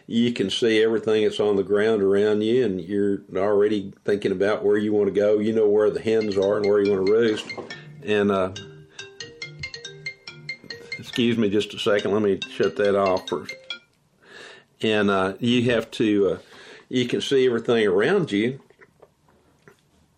[0.06, 4.64] you can see everything that's on the ground around you, and you're already thinking about
[4.64, 5.38] where you want to go.
[5.38, 7.46] You know where the hens are and where you want to roost.
[8.02, 8.52] And uh,
[10.98, 12.12] excuse me just a second.
[12.12, 13.54] Let me shut that off first.
[14.80, 16.38] And uh, you have to, uh,
[16.88, 18.60] you can see everything around you.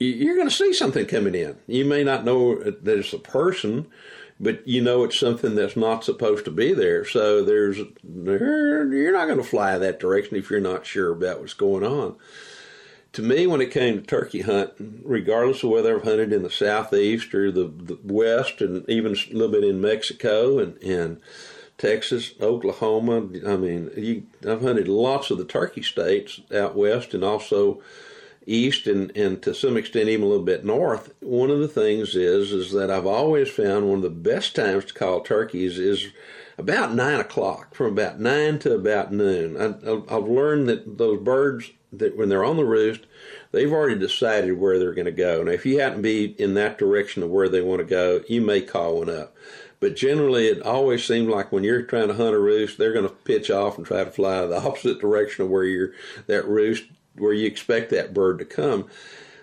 [0.00, 1.58] You're going to see something coming in.
[1.66, 3.86] You may not know that it's a person,
[4.40, 7.04] but you know it's something that's not supposed to be there.
[7.04, 11.52] So there's you're not going to fly that direction if you're not sure about what's
[11.52, 12.16] going on.
[13.12, 16.50] To me, when it came to turkey hunting, regardless of whether I've hunted in the
[16.50, 21.20] southeast or the, the west, and even a little bit in Mexico and and
[21.76, 27.24] Texas, Oklahoma, I mean, you, I've hunted lots of the turkey states out west, and
[27.24, 27.82] also
[28.50, 32.14] east and, and to some extent even a little bit north, one of the things
[32.14, 36.08] is is that I've always found one of the best times to call turkeys is
[36.58, 39.56] about nine o'clock, from about nine to about noon.
[39.56, 43.00] I, I've learned that those birds that when they're on the roost,
[43.52, 45.42] they've already decided where they're going to go.
[45.42, 48.20] Now, if you happen to be in that direction of where they want to go,
[48.28, 49.34] you may call one up.
[49.80, 53.08] But generally, it always seems like when you're trying to hunt a roost, they're going
[53.08, 55.92] to pitch off and try to fly the opposite direction of where you're
[56.26, 56.84] that roost
[57.20, 58.88] where you expect that bird to come.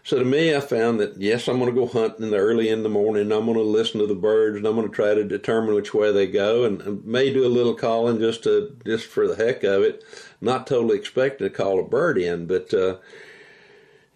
[0.04, 2.70] So to me, I found that yes, I'm going to go hunting in the early
[2.70, 3.30] in the morning.
[3.30, 5.94] I'm going to listen to the birds, and I'm going to try to determine which
[5.94, 9.66] way they go, and may do a little calling just to just for the heck
[9.66, 10.06] of it.
[10.40, 13.00] Not totally expecting to call a bird in, but uh,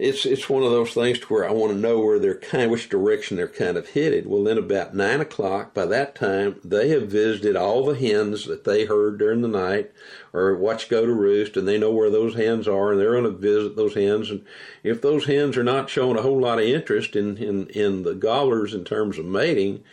[0.01, 2.71] it's it's one of those things to where I want to know where they're kind,
[2.71, 4.25] which direction they're kind of headed.
[4.25, 8.63] Well, then about nine o'clock, by that time, they have visited all the hens that
[8.63, 9.91] they heard during the night,
[10.33, 13.25] or watched go to roost, and they know where those hens are, and they're going
[13.25, 14.31] to visit those hens.
[14.31, 14.43] And
[14.83, 18.15] if those hens are not showing a whole lot of interest in in, in the
[18.15, 19.83] gobblers in terms of mating,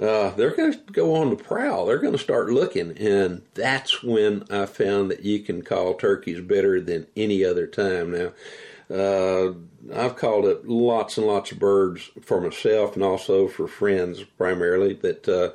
[0.00, 1.84] uh, they're going to go on the prowl.
[1.84, 6.40] They're going to start looking, and that's when I found that you can call turkeys
[6.40, 8.12] better than any other time.
[8.12, 8.32] Now
[8.90, 9.52] uh,
[9.94, 14.94] I've called up lots and lots of birds for myself and also for friends primarily
[14.94, 15.52] that uh,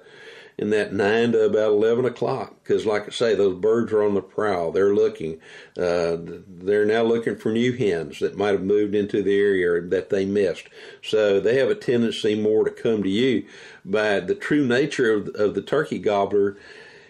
[0.58, 4.16] in that 9 to about 11 o'clock because like I say those birds are on
[4.16, 4.72] the prowl.
[4.72, 5.40] They're looking
[5.78, 10.10] uh, they're now looking for new hens that might have moved into the area that
[10.10, 10.68] they missed.
[11.04, 13.46] So they have a tendency more to come to you
[13.86, 16.58] by the true nature of, of the turkey gobbler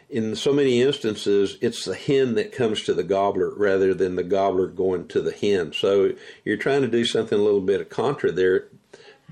[0.10, 4.24] in so many instances, it's the hen that comes to the gobbler rather than the
[4.24, 5.74] gobbler going to the hen.
[5.74, 6.14] So
[6.46, 8.68] you're trying to do something a little bit of contra there.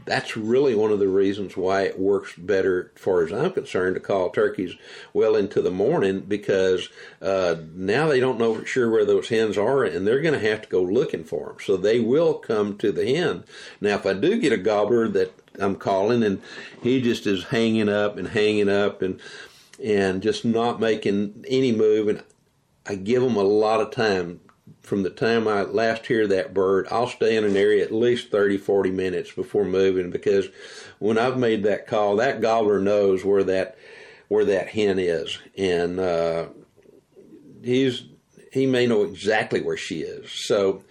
[0.04, 3.96] That's really one of the reasons why it works better, as far as I'm concerned,
[3.96, 4.76] to call turkeys
[5.14, 6.90] well into the morning because
[7.22, 10.48] uh, now they don't know for sure where those hens are and they're going to
[10.48, 11.58] have to go looking for them.
[11.64, 13.46] So they will come to the hen.
[13.80, 16.42] Now, if I do get a gobbler that I'm calling and
[16.84, 19.22] he just is hanging up and hanging up and
[19.84, 22.08] and just not making any move.
[22.08, 22.24] And
[22.86, 24.42] I give them a lot of time.
[24.82, 28.30] From the time I last hear that bird, I'll stay in an area at least
[28.30, 30.48] 30, 40 minutes before moving because
[31.00, 33.78] when I've made that call, that gobbler knows where that
[34.28, 36.48] where that hen is, and uh,
[37.64, 38.06] he's
[38.52, 40.32] he may know exactly where she is.
[40.32, 40.84] So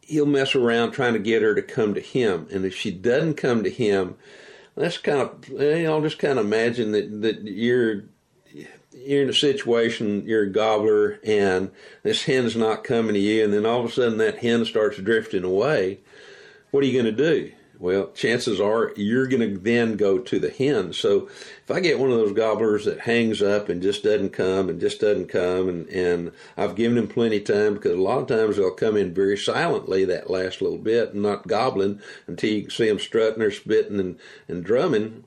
[0.00, 3.34] he'll mess around trying to get her to come to him, and if she doesn't
[3.34, 4.16] come to him,
[4.76, 8.04] that's kind of you know just kind of imagine that that you're
[8.92, 11.70] you're in a situation you're a gobbler and
[12.02, 14.98] this hen's not coming to you and then all of a sudden that hen starts
[14.98, 16.00] drifting away.
[16.70, 20.38] What are you going to do well, chances are you're going to then go to
[20.38, 20.92] the hen.
[20.92, 24.68] So if I get one of those gobblers that hangs up and just doesn't come
[24.68, 28.18] and just doesn't come, and, and I've given him plenty of time because a lot
[28.18, 32.50] of times they'll come in very silently that last little bit and not gobbling until
[32.50, 34.18] you can see them strutting or spitting and,
[34.48, 35.24] and drumming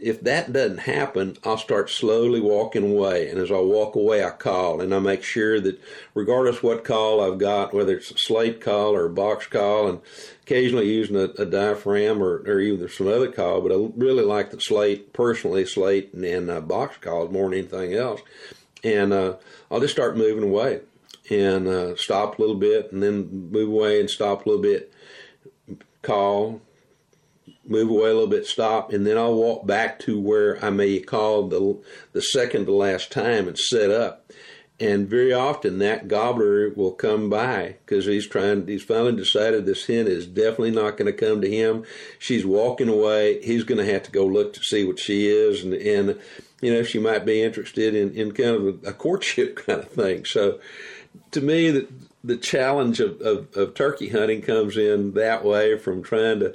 [0.00, 3.28] if that doesn't happen, I'll start slowly walking away.
[3.28, 5.80] And as I walk away, I call and I make sure that
[6.14, 10.00] regardless what call I've got, whether it's a slate call or a box call, and
[10.42, 14.50] occasionally using a, a diaphragm or, or either some other call, but I really like
[14.50, 18.20] the slate, personally, slate and, and uh, box calls more than anything else.
[18.84, 19.36] And uh,
[19.70, 20.80] I'll just start moving away
[21.30, 24.92] and uh, stop a little bit and then move away and stop a little bit,
[26.02, 26.60] call,
[27.68, 31.00] move away a little bit, stop, and then I'll walk back to where I may
[31.00, 31.78] call the
[32.12, 34.32] the second to last time and set up.
[34.78, 38.66] And very often that gobbler will come by because he's trying.
[38.66, 41.84] He's finally decided this hen is definitely not going to come to him.
[42.18, 43.42] She's walking away.
[43.42, 46.20] He's going to have to go look to see what she is, and and
[46.60, 49.88] you know she might be interested in in kind of a, a courtship kind of
[49.88, 50.26] thing.
[50.26, 50.60] So
[51.30, 51.88] to me, the
[52.22, 56.54] the challenge of, of, of turkey hunting comes in that way from trying to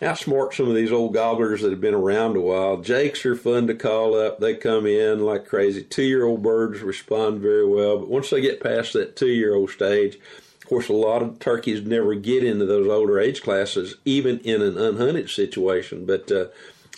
[0.00, 2.76] outsmart some of these old gobblers that have been around a while.
[2.78, 4.38] Jakes are fun to call up.
[4.38, 5.82] They come in like crazy.
[5.82, 9.54] Two year old birds respond very well, but once they get past that two year
[9.54, 13.96] old stage, of course, a lot of turkeys never get into those older age classes,
[14.04, 16.04] even in an unhunted situation.
[16.04, 16.46] But uh,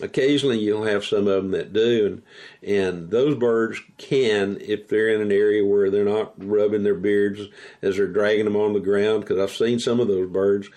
[0.03, 2.22] occasionally you'll have some of them that do and
[2.62, 7.40] and those birds can if they're in an area where they're not rubbing their beards
[7.82, 10.68] as they're dragging them on the ground because I've seen some of those birds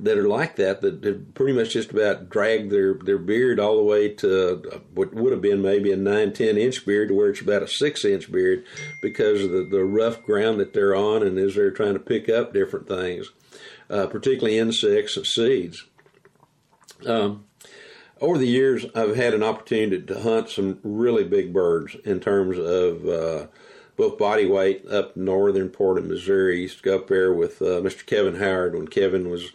[0.00, 3.76] that are like that that have pretty much just about dragged their their beard all
[3.76, 7.30] the way to what would have been maybe a nine ten inch beard to where
[7.30, 8.64] it's about a six inch beard
[9.00, 12.28] because of the, the rough ground that they're on and as they're trying to pick
[12.28, 13.30] up different things
[13.92, 15.84] uh, particularly insects and seeds.
[17.06, 17.44] Um,
[18.22, 22.56] over the years, I've had an opportunity to hunt some really big birds in terms
[22.56, 23.46] of uh,
[23.96, 26.58] both body weight up northern part of Missouri.
[26.58, 28.06] I used to go up there with uh, Mr.
[28.06, 29.50] Kevin Howard when Kevin was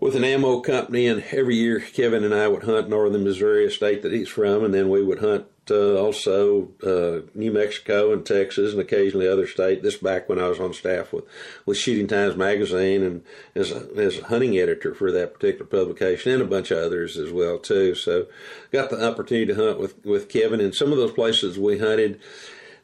[0.00, 3.70] with an ammo company, and every year Kevin and I would hunt northern Missouri, a
[3.70, 8.24] state that he's from, and then we would hunt uh, also uh, New Mexico and
[8.24, 9.82] Texas and occasionally other states.
[9.82, 11.24] This back when I was on staff with,
[11.64, 13.22] with Shooting Times magazine and
[13.54, 17.16] as a, as a hunting editor for that particular publication and a bunch of others
[17.16, 17.94] as well too.
[17.94, 18.26] So
[18.72, 22.20] got the opportunity to hunt with with Kevin and some of those places we hunted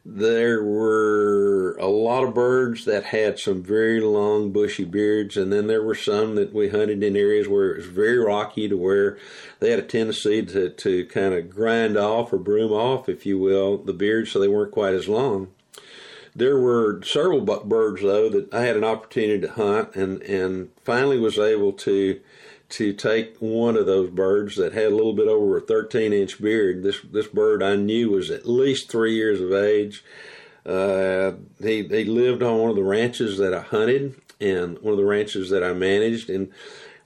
[0.04, 5.68] there were a lot of birds that had some very long bushy beards and then
[5.68, 9.16] there were some that we hunted in areas where it was very rocky to where
[9.60, 13.38] they had a tendency to, to kind of grind off or broom off if you
[13.38, 15.48] will the beards so they weren't quite as long.
[16.34, 21.18] There were several birds though that i had an opportunity to hunt and, and finally
[21.18, 22.20] was able to
[22.72, 26.40] to take one of those birds that had a little bit over a 13 inch
[26.40, 26.82] beard.
[26.82, 30.02] This this bird I knew was at least three years of age.
[30.64, 34.98] Uh, he he lived on one of the ranches that I hunted and one of
[34.98, 36.50] the ranches that I managed, and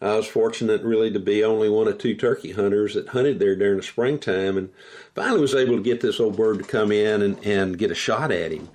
[0.00, 3.56] I was fortunate really to be only one of two turkey hunters that hunted there
[3.56, 4.70] during the springtime, and
[5.16, 7.94] finally was able to get this old bird to come in and, and get a
[7.94, 8.68] shot at him.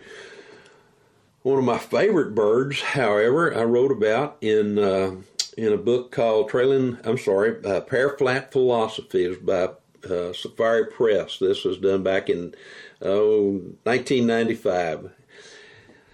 [1.44, 5.16] One of my favorite birds, however, I wrote about in uh,
[5.58, 9.70] in a book called Trailing, I'm sorry, uh, Pear Flat was by
[10.10, 11.38] uh, Safari Press.
[11.40, 12.56] This was done back in
[13.02, 15.12] oh, 1995.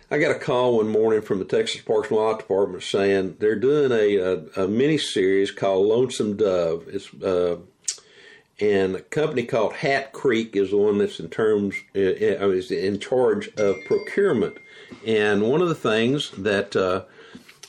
[0.09, 3.59] I got a call one morning from the Texas Parks and Wildlife Department saying they're
[3.59, 6.87] doing a, a, a mini series called Lonesome Dove.
[6.87, 7.57] It's uh,
[8.59, 12.99] and a company called Hat Creek is the one that's in terms uh, is in
[12.99, 14.57] charge of procurement.
[15.05, 17.03] And one of the things that uh,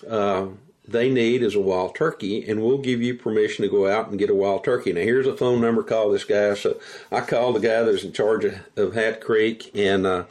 [0.08, 0.46] uh,
[0.88, 4.18] they need is a wild turkey, and we'll give you permission to go out and
[4.18, 4.92] get a wild turkey.
[4.92, 5.82] Now, here's a phone number.
[5.82, 6.54] Call this guy.
[6.54, 6.80] So
[7.12, 10.24] I called the guy that's in charge of, of Hat Creek, and uh,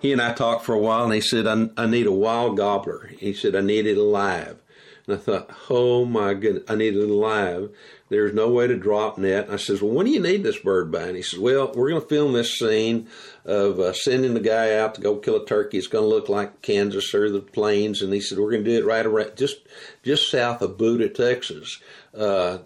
[0.00, 2.56] he and I talked for a while, and he said, I, I need a wild
[2.56, 3.10] gobbler.
[3.18, 4.62] He said, I need it alive.
[5.06, 7.70] And I thought, oh my goodness, I need it alive.
[8.08, 9.48] There's no way to drop net.
[9.50, 11.02] I says, well, when do you need this bird by?
[11.02, 13.08] And he says, well, we're going to film this scene
[13.46, 15.78] of uh, sending the guy out to go kill a turkey.
[15.78, 18.02] It's going to look like Kansas or the plains.
[18.02, 19.58] And he said, we're going to do it right around just
[20.02, 21.80] just south of Buda, Texas.
[22.12, 22.58] Uh,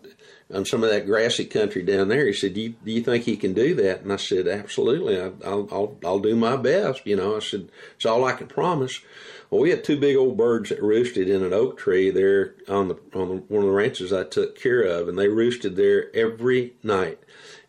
[0.53, 2.27] on some of that grassy country down there.
[2.27, 4.01] He said, do you, do you think he can do that?
[4.01, 5.21] And I said, absolutely.
[5.21, 7.07] I, will I'll, I'll do my best.
[7.07, 9.01] You know, I said, it's all I can promise.
[9.49, 12.89] Well, we had two big old birds that roosted in an oak tree there on
[12.89, 16.15] the on the, one of the ranches I took care of, and they roosted there
[16.15, 17.19] every night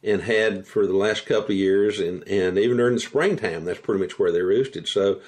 [0.04, 3.80] and had for the last couple of years, and and even during the springtime, that's
[3.80, 4.88] pretty much where they roosted.
[4.88, 5.22] So.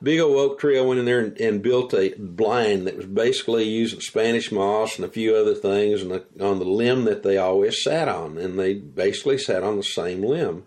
[0.00, 0.78] Big old oak tree.
[0.78, 4.94] I went in there and, and built a blind that was basically using Spanish moss
[4.94, 8.56] and a few other things, and on the limb that they always sat on, and
[8.56, 10.62] they basically sat on the same limb.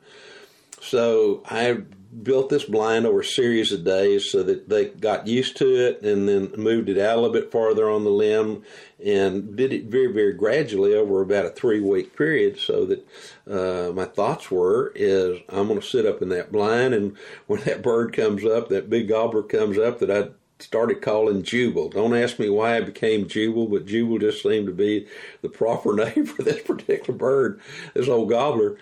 [0.81, 1.83] So I
[2.23, 6.01] built this blind over a series of days so that they got used to it
[6.01, 8.63] and then moved it out a little bit farther on the limb
[9.03, 13.07] and did it very, very gradually over about a three week period so that
[13.49, 17.15] uh, my thoughts were is I'm going to sit up in that blind and
[17.47, 21.89] when that bird comes up, that big gobbler comes up that I started calling Jubal.
[21.89, 25.07] Don't ask me why I became Jubal, but Jubal just seemed to be
[25.41, 27.61] the proper name for this particular bird,
[27.93, 28.77] this old gobbler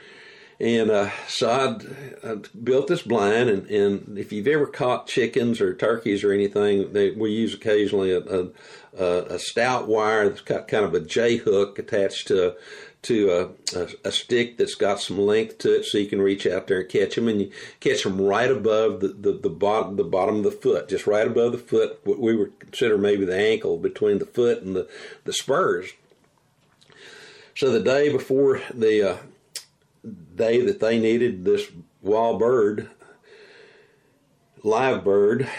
[0.60, 5.62] And uh, so I'd, I'd, built this blind, and, and if you've ever caught chickens
[5.62, 8.50] or turkeys or anything, they, we use occasionally a,
[8.98, 12.58] a, a stout wire that's got kind of a J hook attached to
[13.02, 16.46] to a, a, a, stick that's got some length to it, so you can reach
[16.46, 19.96] out there and catch them, and you catch them right above the, the, the bottom
[19.96, 23.24] the bottom of the foot, just right above the foot, what we would consider maybe
[23.24, 24.90] the ankle between the foot and the
[25.24, 25.94] the spurs.
[27.56, 29.18] So the day before the uh,
[30.36, 31.68] day that they needed this
[32.02, 32.90] wild bird,
[34.64, 35.50] live bird,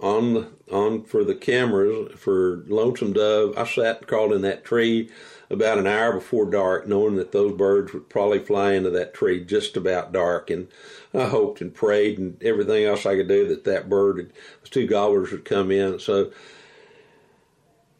[0.00, 4.64] on the, on for the cameras for Lonesome Dove, I sat and crawled in that
[4.64, 5.10] tree
[5.50, 9.44] about an hour before dark, knowing that those birds would probably fly into that tree
[9.44, 10.50] just about dark.
[10.50, 10.68] And
[11.14, 14.86] I hoped and prayed and everything else I could do that that bird, those two
[14.86, 15.98] gobblers would come in.
[15.98, 16.30] So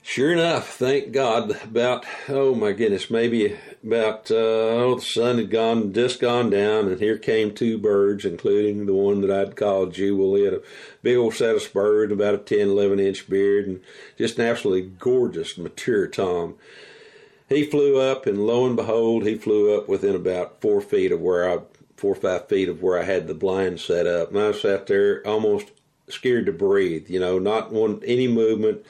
[0.02, 5.50] sure enough, thank God, about, oh my goodness, maybe about, uh, oh, the sun had
[5.50, 9.94] gone, just gone down, and here came two birds, including the one that I'd called
[9.94, 10.34] Jubal.
[10.36, 10.62] He had a
[11.02, 13.80] big old of spurs, about a 10, 11 inch beard, and
[14.16, 16.56] just an absolutely gorgeous, mature Tom
[17.48, 21.20] he flew up, and lo and behold, he flew up within about four feet of
[21.20, 21.62] where I,
[21.96, 24.86] four or five feet of where I had the blind set up, and I sat
[24.86, 25.70] there almost
[26.08, 27.08] scared to breathe.
[27.08, 28.84] You know, not one any movement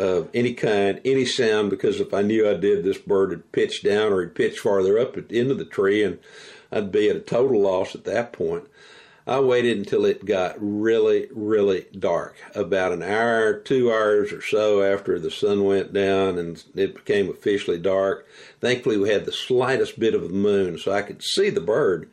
[0.00, 3.82] of any kind, any sound, because if I knew I did, this bird would pitch
[3.82, 6.18] down or he'd pitch farther up into the tree, and
[6.72, 8.64] I'd be at a total loss at that point.
[9.26, 14.82] I waited until it got really, really dark, about an hour, two hours or so
[14.82, 18.26] after the sun went down and it became officially dark.
[18.60, 22.08] Thankfully, we had the slightest bit of the moon, so I could see the bird.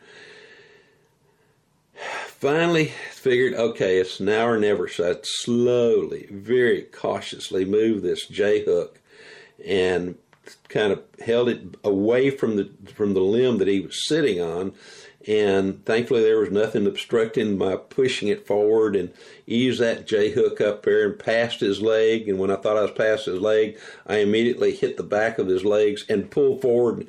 [2.40, 4.88] Finally, figured, okay, it's now or never.
[4.88, 9.00] So I slowly, very cautiously moved this J hook
[9.66, 10.16] and
[10.70, 14.74] kind of held it away from the from the limb that he was sitting on
[15.28, 19.12] and thankfully there was nothing obstructing my pushing it forward and
[19.46, 22.30] eased that J hook up there and past his leg.
[22.30, 25.48] And when I thought I was past his leg, I immediately hit the back of
[25.48, 27.08] his legs and pulled forward.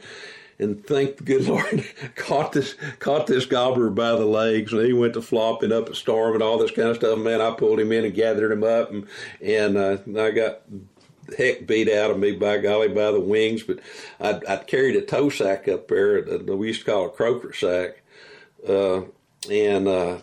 [0.61, 1.85] And thank the good Lord,
[2.17, 5.95] caught this caught this gobbler by the legs, and he went to flopping up a
[5.95, 7.19] storm and all this kind of stuff.
[7.19, 9.07] Man, I pulled him in and gathered him up, and
[9.41, 10.63] and uh, I got
[11.37, 13.63] heck beat out of me by golly by the wings.
[13.63, 13.81] But
[14.21, 18.03] I'd, I'd carried a tow sack up there we used to call a croaker sack,
[18.69, 19.03] uh,
[19.51, 20.19] and uh,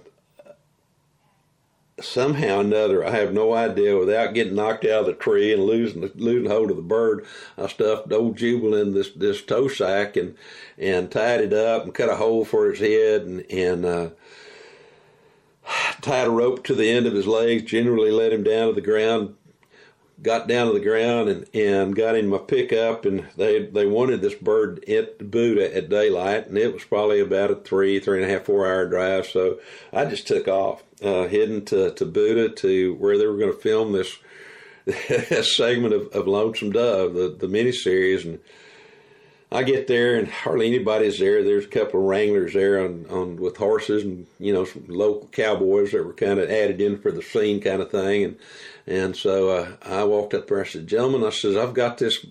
[2.01, 5.63] somehow or another, I have no idea, without getting knocked out of the tree and
[5.63, 7.25] losing losing hold of the bird,
[7.57, 10.35] I stuffed old Jubal in this this tow sack and
[10.77, 14.09] and tied it up and cut a hole for his head and and uh,
[16.01, 17.63] tied a rope to the end of his legs.
[17.63, 19.35] Generally, let him down to the ground
[20.21, 24.21] got down to the ground and, and got in my pickup and they they wanted
[24.21, 28.29] this bird at Buda at daylight and it was probably about a three three and
[28.29, 29.59] a half four hour drive so
[29.91, 33.57] I just took off uh, heading to to Buda to where they were going to
[33.57, 33.91] film
[34.85, 38.39] this segment of, of Lonesome Dove the the miniseries and
[39.51, 41.43] I get there and hardly anybody's there.
[41.43, 45.27] There's a couple of wranglers there on, on with horses and you know some local
[45.27, 48.23] cowboys that were kind of added in for the scene kind of thing.
[48.23, 48.37] And
[48.87, 50.61] and so uh, I walked up there.
[50.61, 52.25] I said, "Gentlemen, I says I've got this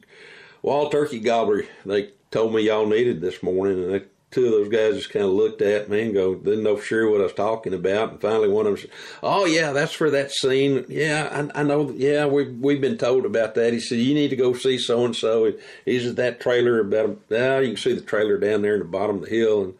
[0.63, 1.65] wild turkey gobbler.
[1.87, 5.31] They told me y'all needed this morning." And two of those guys just kind of
[5.31, 8.11] looked at me and go, didn't know for sure what I was talking about.
[8.11, 8.91] And finally, one of them said,
[9.23, 10.85] "Oh yeah, that's for that scene.
[10.89, 11.91] Yeah, I, I know.
[11.91, 15.05] Yeah, we've we've been told about that." He said, "You need to go see so
[15.05, 15.53] and so.
[15.85, 17.19] He's at that trailer about.
[17.31, 19.75] Now you can see the trailer down there in the bottom of the hill." And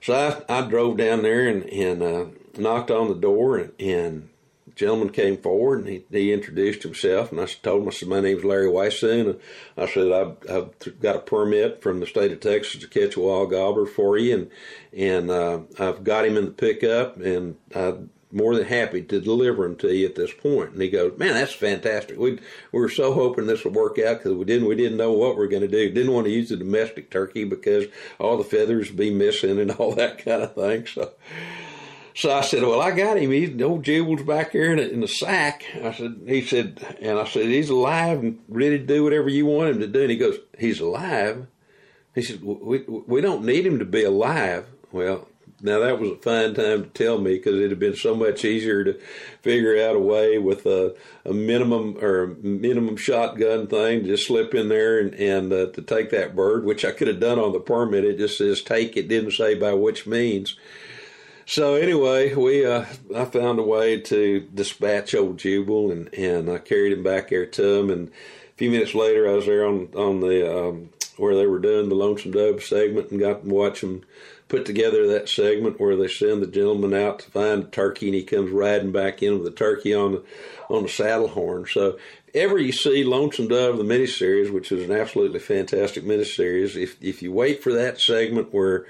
[0.00, 4.28] so I, I drove down there and and uh, knocked on the door and, and
[4.78, 8.20] gentleman came forward and he, he introduced himself and I told him I said my
[8.20, 9.38] name's Larry Weishuhn.
[9.76, 13.20] I said I've, I've, got a permit from the state of Texas to catch a
[13.20, 14.50] wild gobbler for you and
[14.92, 19.64] and uh, I've got him in the pickup and I'm more than happy to deliver
[19.64, 20.72] him to you at this point.
[20.72, 22.18] And he goes, man, that's fantastic.
[22.18, 22.32] We
[22.72, 25.34] we were so hoping this would work out because we didn't we didn't know what
[25.34, 25.90] we were going to do.
[25.90, 27.86] Didn't want to use the domestic turkey because
[28.18, 30.86] all the feathers would be missing and all that kind of thing.
[30.86, 31.12] So
[32.18, 33.30] so I said, well, I got him.
[33.30, 35.64] He's old Jubal's back here in, in the sack.
[35.80, 39.46] I said, he said, and I said, he's alive and ready to do whatever you
[39.46, 40.00] want him to do.
[40.00, 41.46] And he goes, he's alive.
[42.16, 44.66] He said, we, we don't need him to be alive.
[44.90, 45.28] Well,
[45.62, 48.44] now that was a fine time to tell me because it'd have been so much
[48.44, 48.98] easier to
[49.42, 54.56] figure out a way with a, a minimum or a minimum shotgun thing, just slip
[54.56, 57.52] in there and, and uh, to take that bird, which I could have done on
[57.52, 58.04] the permit.
[58.04, 58.96] It just says take.
[58.96, 60.56] It didn't say by which means.
[61.48, 62.84] So anyway, we uh,
[63.16, 67.46] I found a way to dispatch old Jubal and and I carried him back there
[67.46, 67.88] to him.
[67.88, 71.58] And a few minutes later, I was there on on the um, where they were
[71.58, 74.02] doing the Lonesome Dove segment and got to watch them
[74.48, 78.14] put together that segment where they send the gentleman out to find a turkey and
[78.14, 80.24] he comes riding back in with the turkey on the
[80.68, 81.64] on the saddle horn.
[81.64, 81.96] So
[82.34, 87.22] ever you see Lonesome Dove the miniseries, which is an absolutely fantastic miniseries, if if
[87.22, 88.84] you wait for that segment where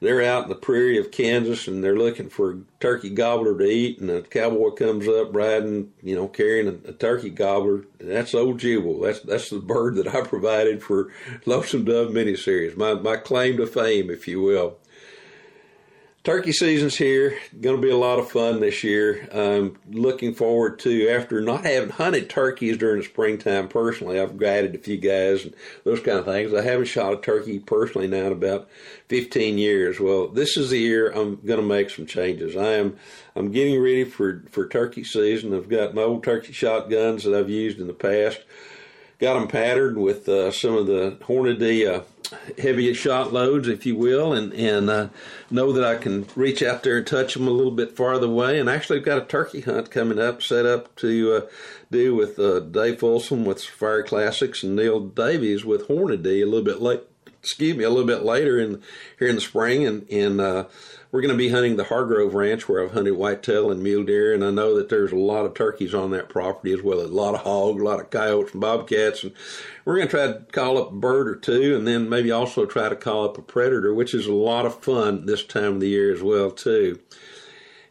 [0.00, 3.64] they're out in the prairie of Kansas and they're looking for a turkey gobbler to
[3.64, 7.84] eat, and a cowboy comes up riding, you know, carrying a, a turkey gobbler.
[7.98, 9.00] That's old Jubal.
[9.00, 11.10] That's that's the bird that I provided for
[11.46, 12.76] Lonesome Dove miniseries.
[12.76, 14.78] My my claim to fame, if you will
[16.24, 17.38] turkey season's here.
[17.60, 19.28] Going to be a lot of fun this year.
[19.32, 24.18] I'm looking forward to after not having hunted turkeys during the springtime personally.
[24.18, 25.54] I've guided a few guys and
[25.84, 26.54] those kind of things.
[26.54, 28.70] I haven't shot a turkey personally now in about
[29.08, 30.00] 15 years.
[30.00, 32.56] Well, this is the year I'm going to make some changes.
[32.56, 32.96] I am
[33.36, 35.54] I'm getting ready for for turkey season.
[35.54, 38.40] I've got my old turkey shotguns that I've used in the past.
[39.20, 42.02] Got them patterned with uh, some of the Hornady uh,
[42.58, 45.08] heavy shot loads, if you will, and and uh,
[45.50, 48.58] know that I can reach out there and touch them a little bit farther away.
[48.58, 51.40] And actually, I've got a turkey hunt coming up, set up to uh,
[51.90, 56.62] do with uh, Dave Folsom with Fire Classics and Neil Davies with Hornady a little
[56.62, 57.02] bit late.
[57.44, 58.80] Excuse me, a little bit later in
[59.18, 60.64] here in the spring, and and uh,
[61.12, 64.32] we're going to be hunting the Hargrove Ranch where I've hunted whitetail and mule deer,
[64.32, 67.06] and I know that there's a lot of turkeys on that property as well a
[67.06, 69.34] lot of hogs, a lot of coyotes and bobcats, and
[69.84, 72.64] we're going to try to call up a bird or two, and then maybe also
[72.64, 75.80] try to call up a predator, which is a lot of fun this time of
[75.80, 76.98] the year as well too.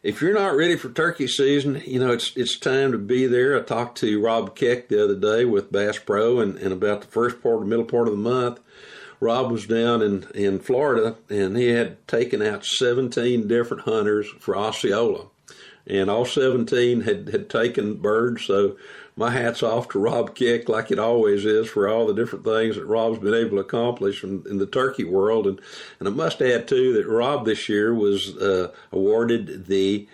[0.02, 3.56] If you're not ready for turkey season, you know it's it's time to be there.
[3.56, 7.06] I talked to Rob Keck the other day with Bass Pro, and, and about the
[7.06, 8.58] first part, the middle part of the month
[9.20, 14.56] Rob was down in, in Florida and he had taken out 17 different hunters for
[14.56, 15.26] Osceola.
[15.86, 18.46] And all 17 had, had taken birds.
[18.46, 18.76] So
[19.16, 22.76] my hat's off to Rob Keck, like it always is, for all the different things
[22.76, 25.46] that Rob's been able to accomplish in, in the turkey world.
[25.46, 25.60] And,
[26.00, 30.08] and I must add, too, that Rob this year was uh, awarded the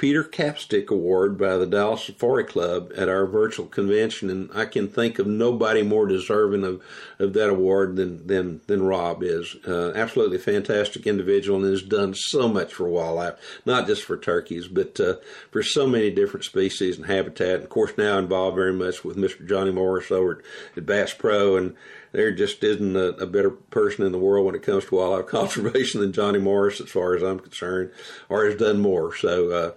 [0.00, 4.88] Peter Capstick Award by the Dallas Safari Club at our virtual convention, and I can
[4.88, 6.80] think of nobody more deserving of,
[7.18, 9.56] of that award than than, than Rob is.
[9.68, 13.34] Uh, absolutely fantastic individual and has done so much for wildlife,
[13.66, 15.16] not just for turkeys, but uh,
[15.50, 17.56] for so many different species and habitat.
[17.56, 19.46] And of course, now involved very much with Mr.
[19.46, 21.76] Johnny Morris over at, at Bass Pro and
[22.12, 25.26] there just isn't a, a, better person in the world when it comes to wildlife
[25.28, 27.92] conservation than Johnny Morris, as far as I'm concerned,
[28.28, 29.14] or has done more.
[29.14, 29.72] So, uh,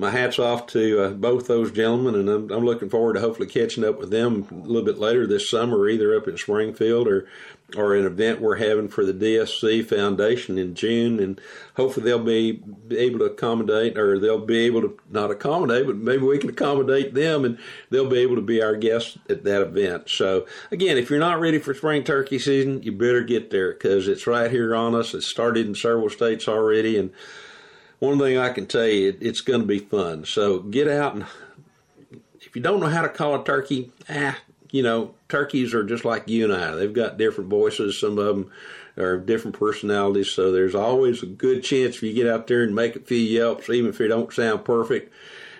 [0.00, 3.46] my hat's off to uh, both those gentlemen, and I'm, I'm, looking forward to hopefully
[3.46, 7.28] catching up with them a little bit later this summer, either up in Springfield or
[7.76, 11.38] or an event we're having for the DSC Foundation in June, and
[11.76, 16.22] hopefully they'll be able to accommodate, or they'll be able to not accommodate, but maybe
[16.22, 17.58] we can accommodate them, and
[17.90, 20.08] they'll be able to be our guests at that event.
[20.08, 24.08] So again, if you're not ready for spring turkey season, you better get there because
[24.08, 25.14] it's right here on us.
[25.14, 27.12] It's started in several states already, and
[28.00, 30.24] one thing I can tell you, it's going to be fun.
[30.24, 31.26] So get out and
[32.40, 34.36] if you don't know how to call a turkey, ah,
[34.72, 36.74] you know, turkeys are just like you and I.
[36.74, 38.00] They've got different voices.
[38.00, 38.50] Some of them
[38.96, 40.30] are different personalities.
[40.30, 43.18] So there's always a good chance if you get out there and make a few
[43.18, 45.12] yelps, even if they don't sound perfect.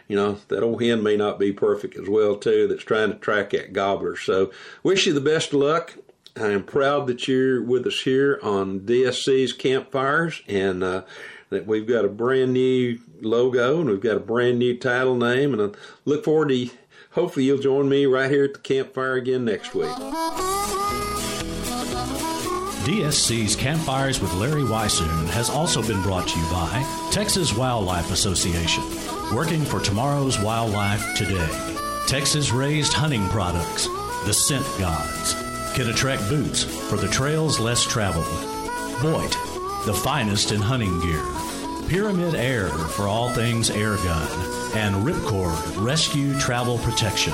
[0.08, 3.18] You know, that old hen may not be perfect as well, too, that's trying to
[3.18, 4.16] track that gobbler.
[4.16, 4.50] So
[4.82, 5.94] wish you the best of luck.
[6.36, 11.02] I am proud that you're with us here on DSC's Campfires and uh,
[11.50, 15.52] that we've got a brand new logo and we've got a brand new title name.
[15.52, 16.70] And I look forward to
[17.12, 19.90] hopefully you'll join me right here at the campfire again next week.
[22.86, 28.82] DSC's Campfires with Larry Weishuhn has also been brought to you by Texas Wildlife Association,
[29.34, 31.48] working for tomorrow's wildlife today.
[32.06, 33.86] Texas raised hunting products,
[34.24, 35.34] the scent gods,
[35.74, 38.26] Kenetrek boots for the trails less traveled,
[39.00, 39.36] Voit,
[39.86, 41.24] the finest in hunting gear,
[41.88, 44.28] Pyramid Air for all things air gun,
[44.74, 47.32] and Ripcord Rescue Travel Protection.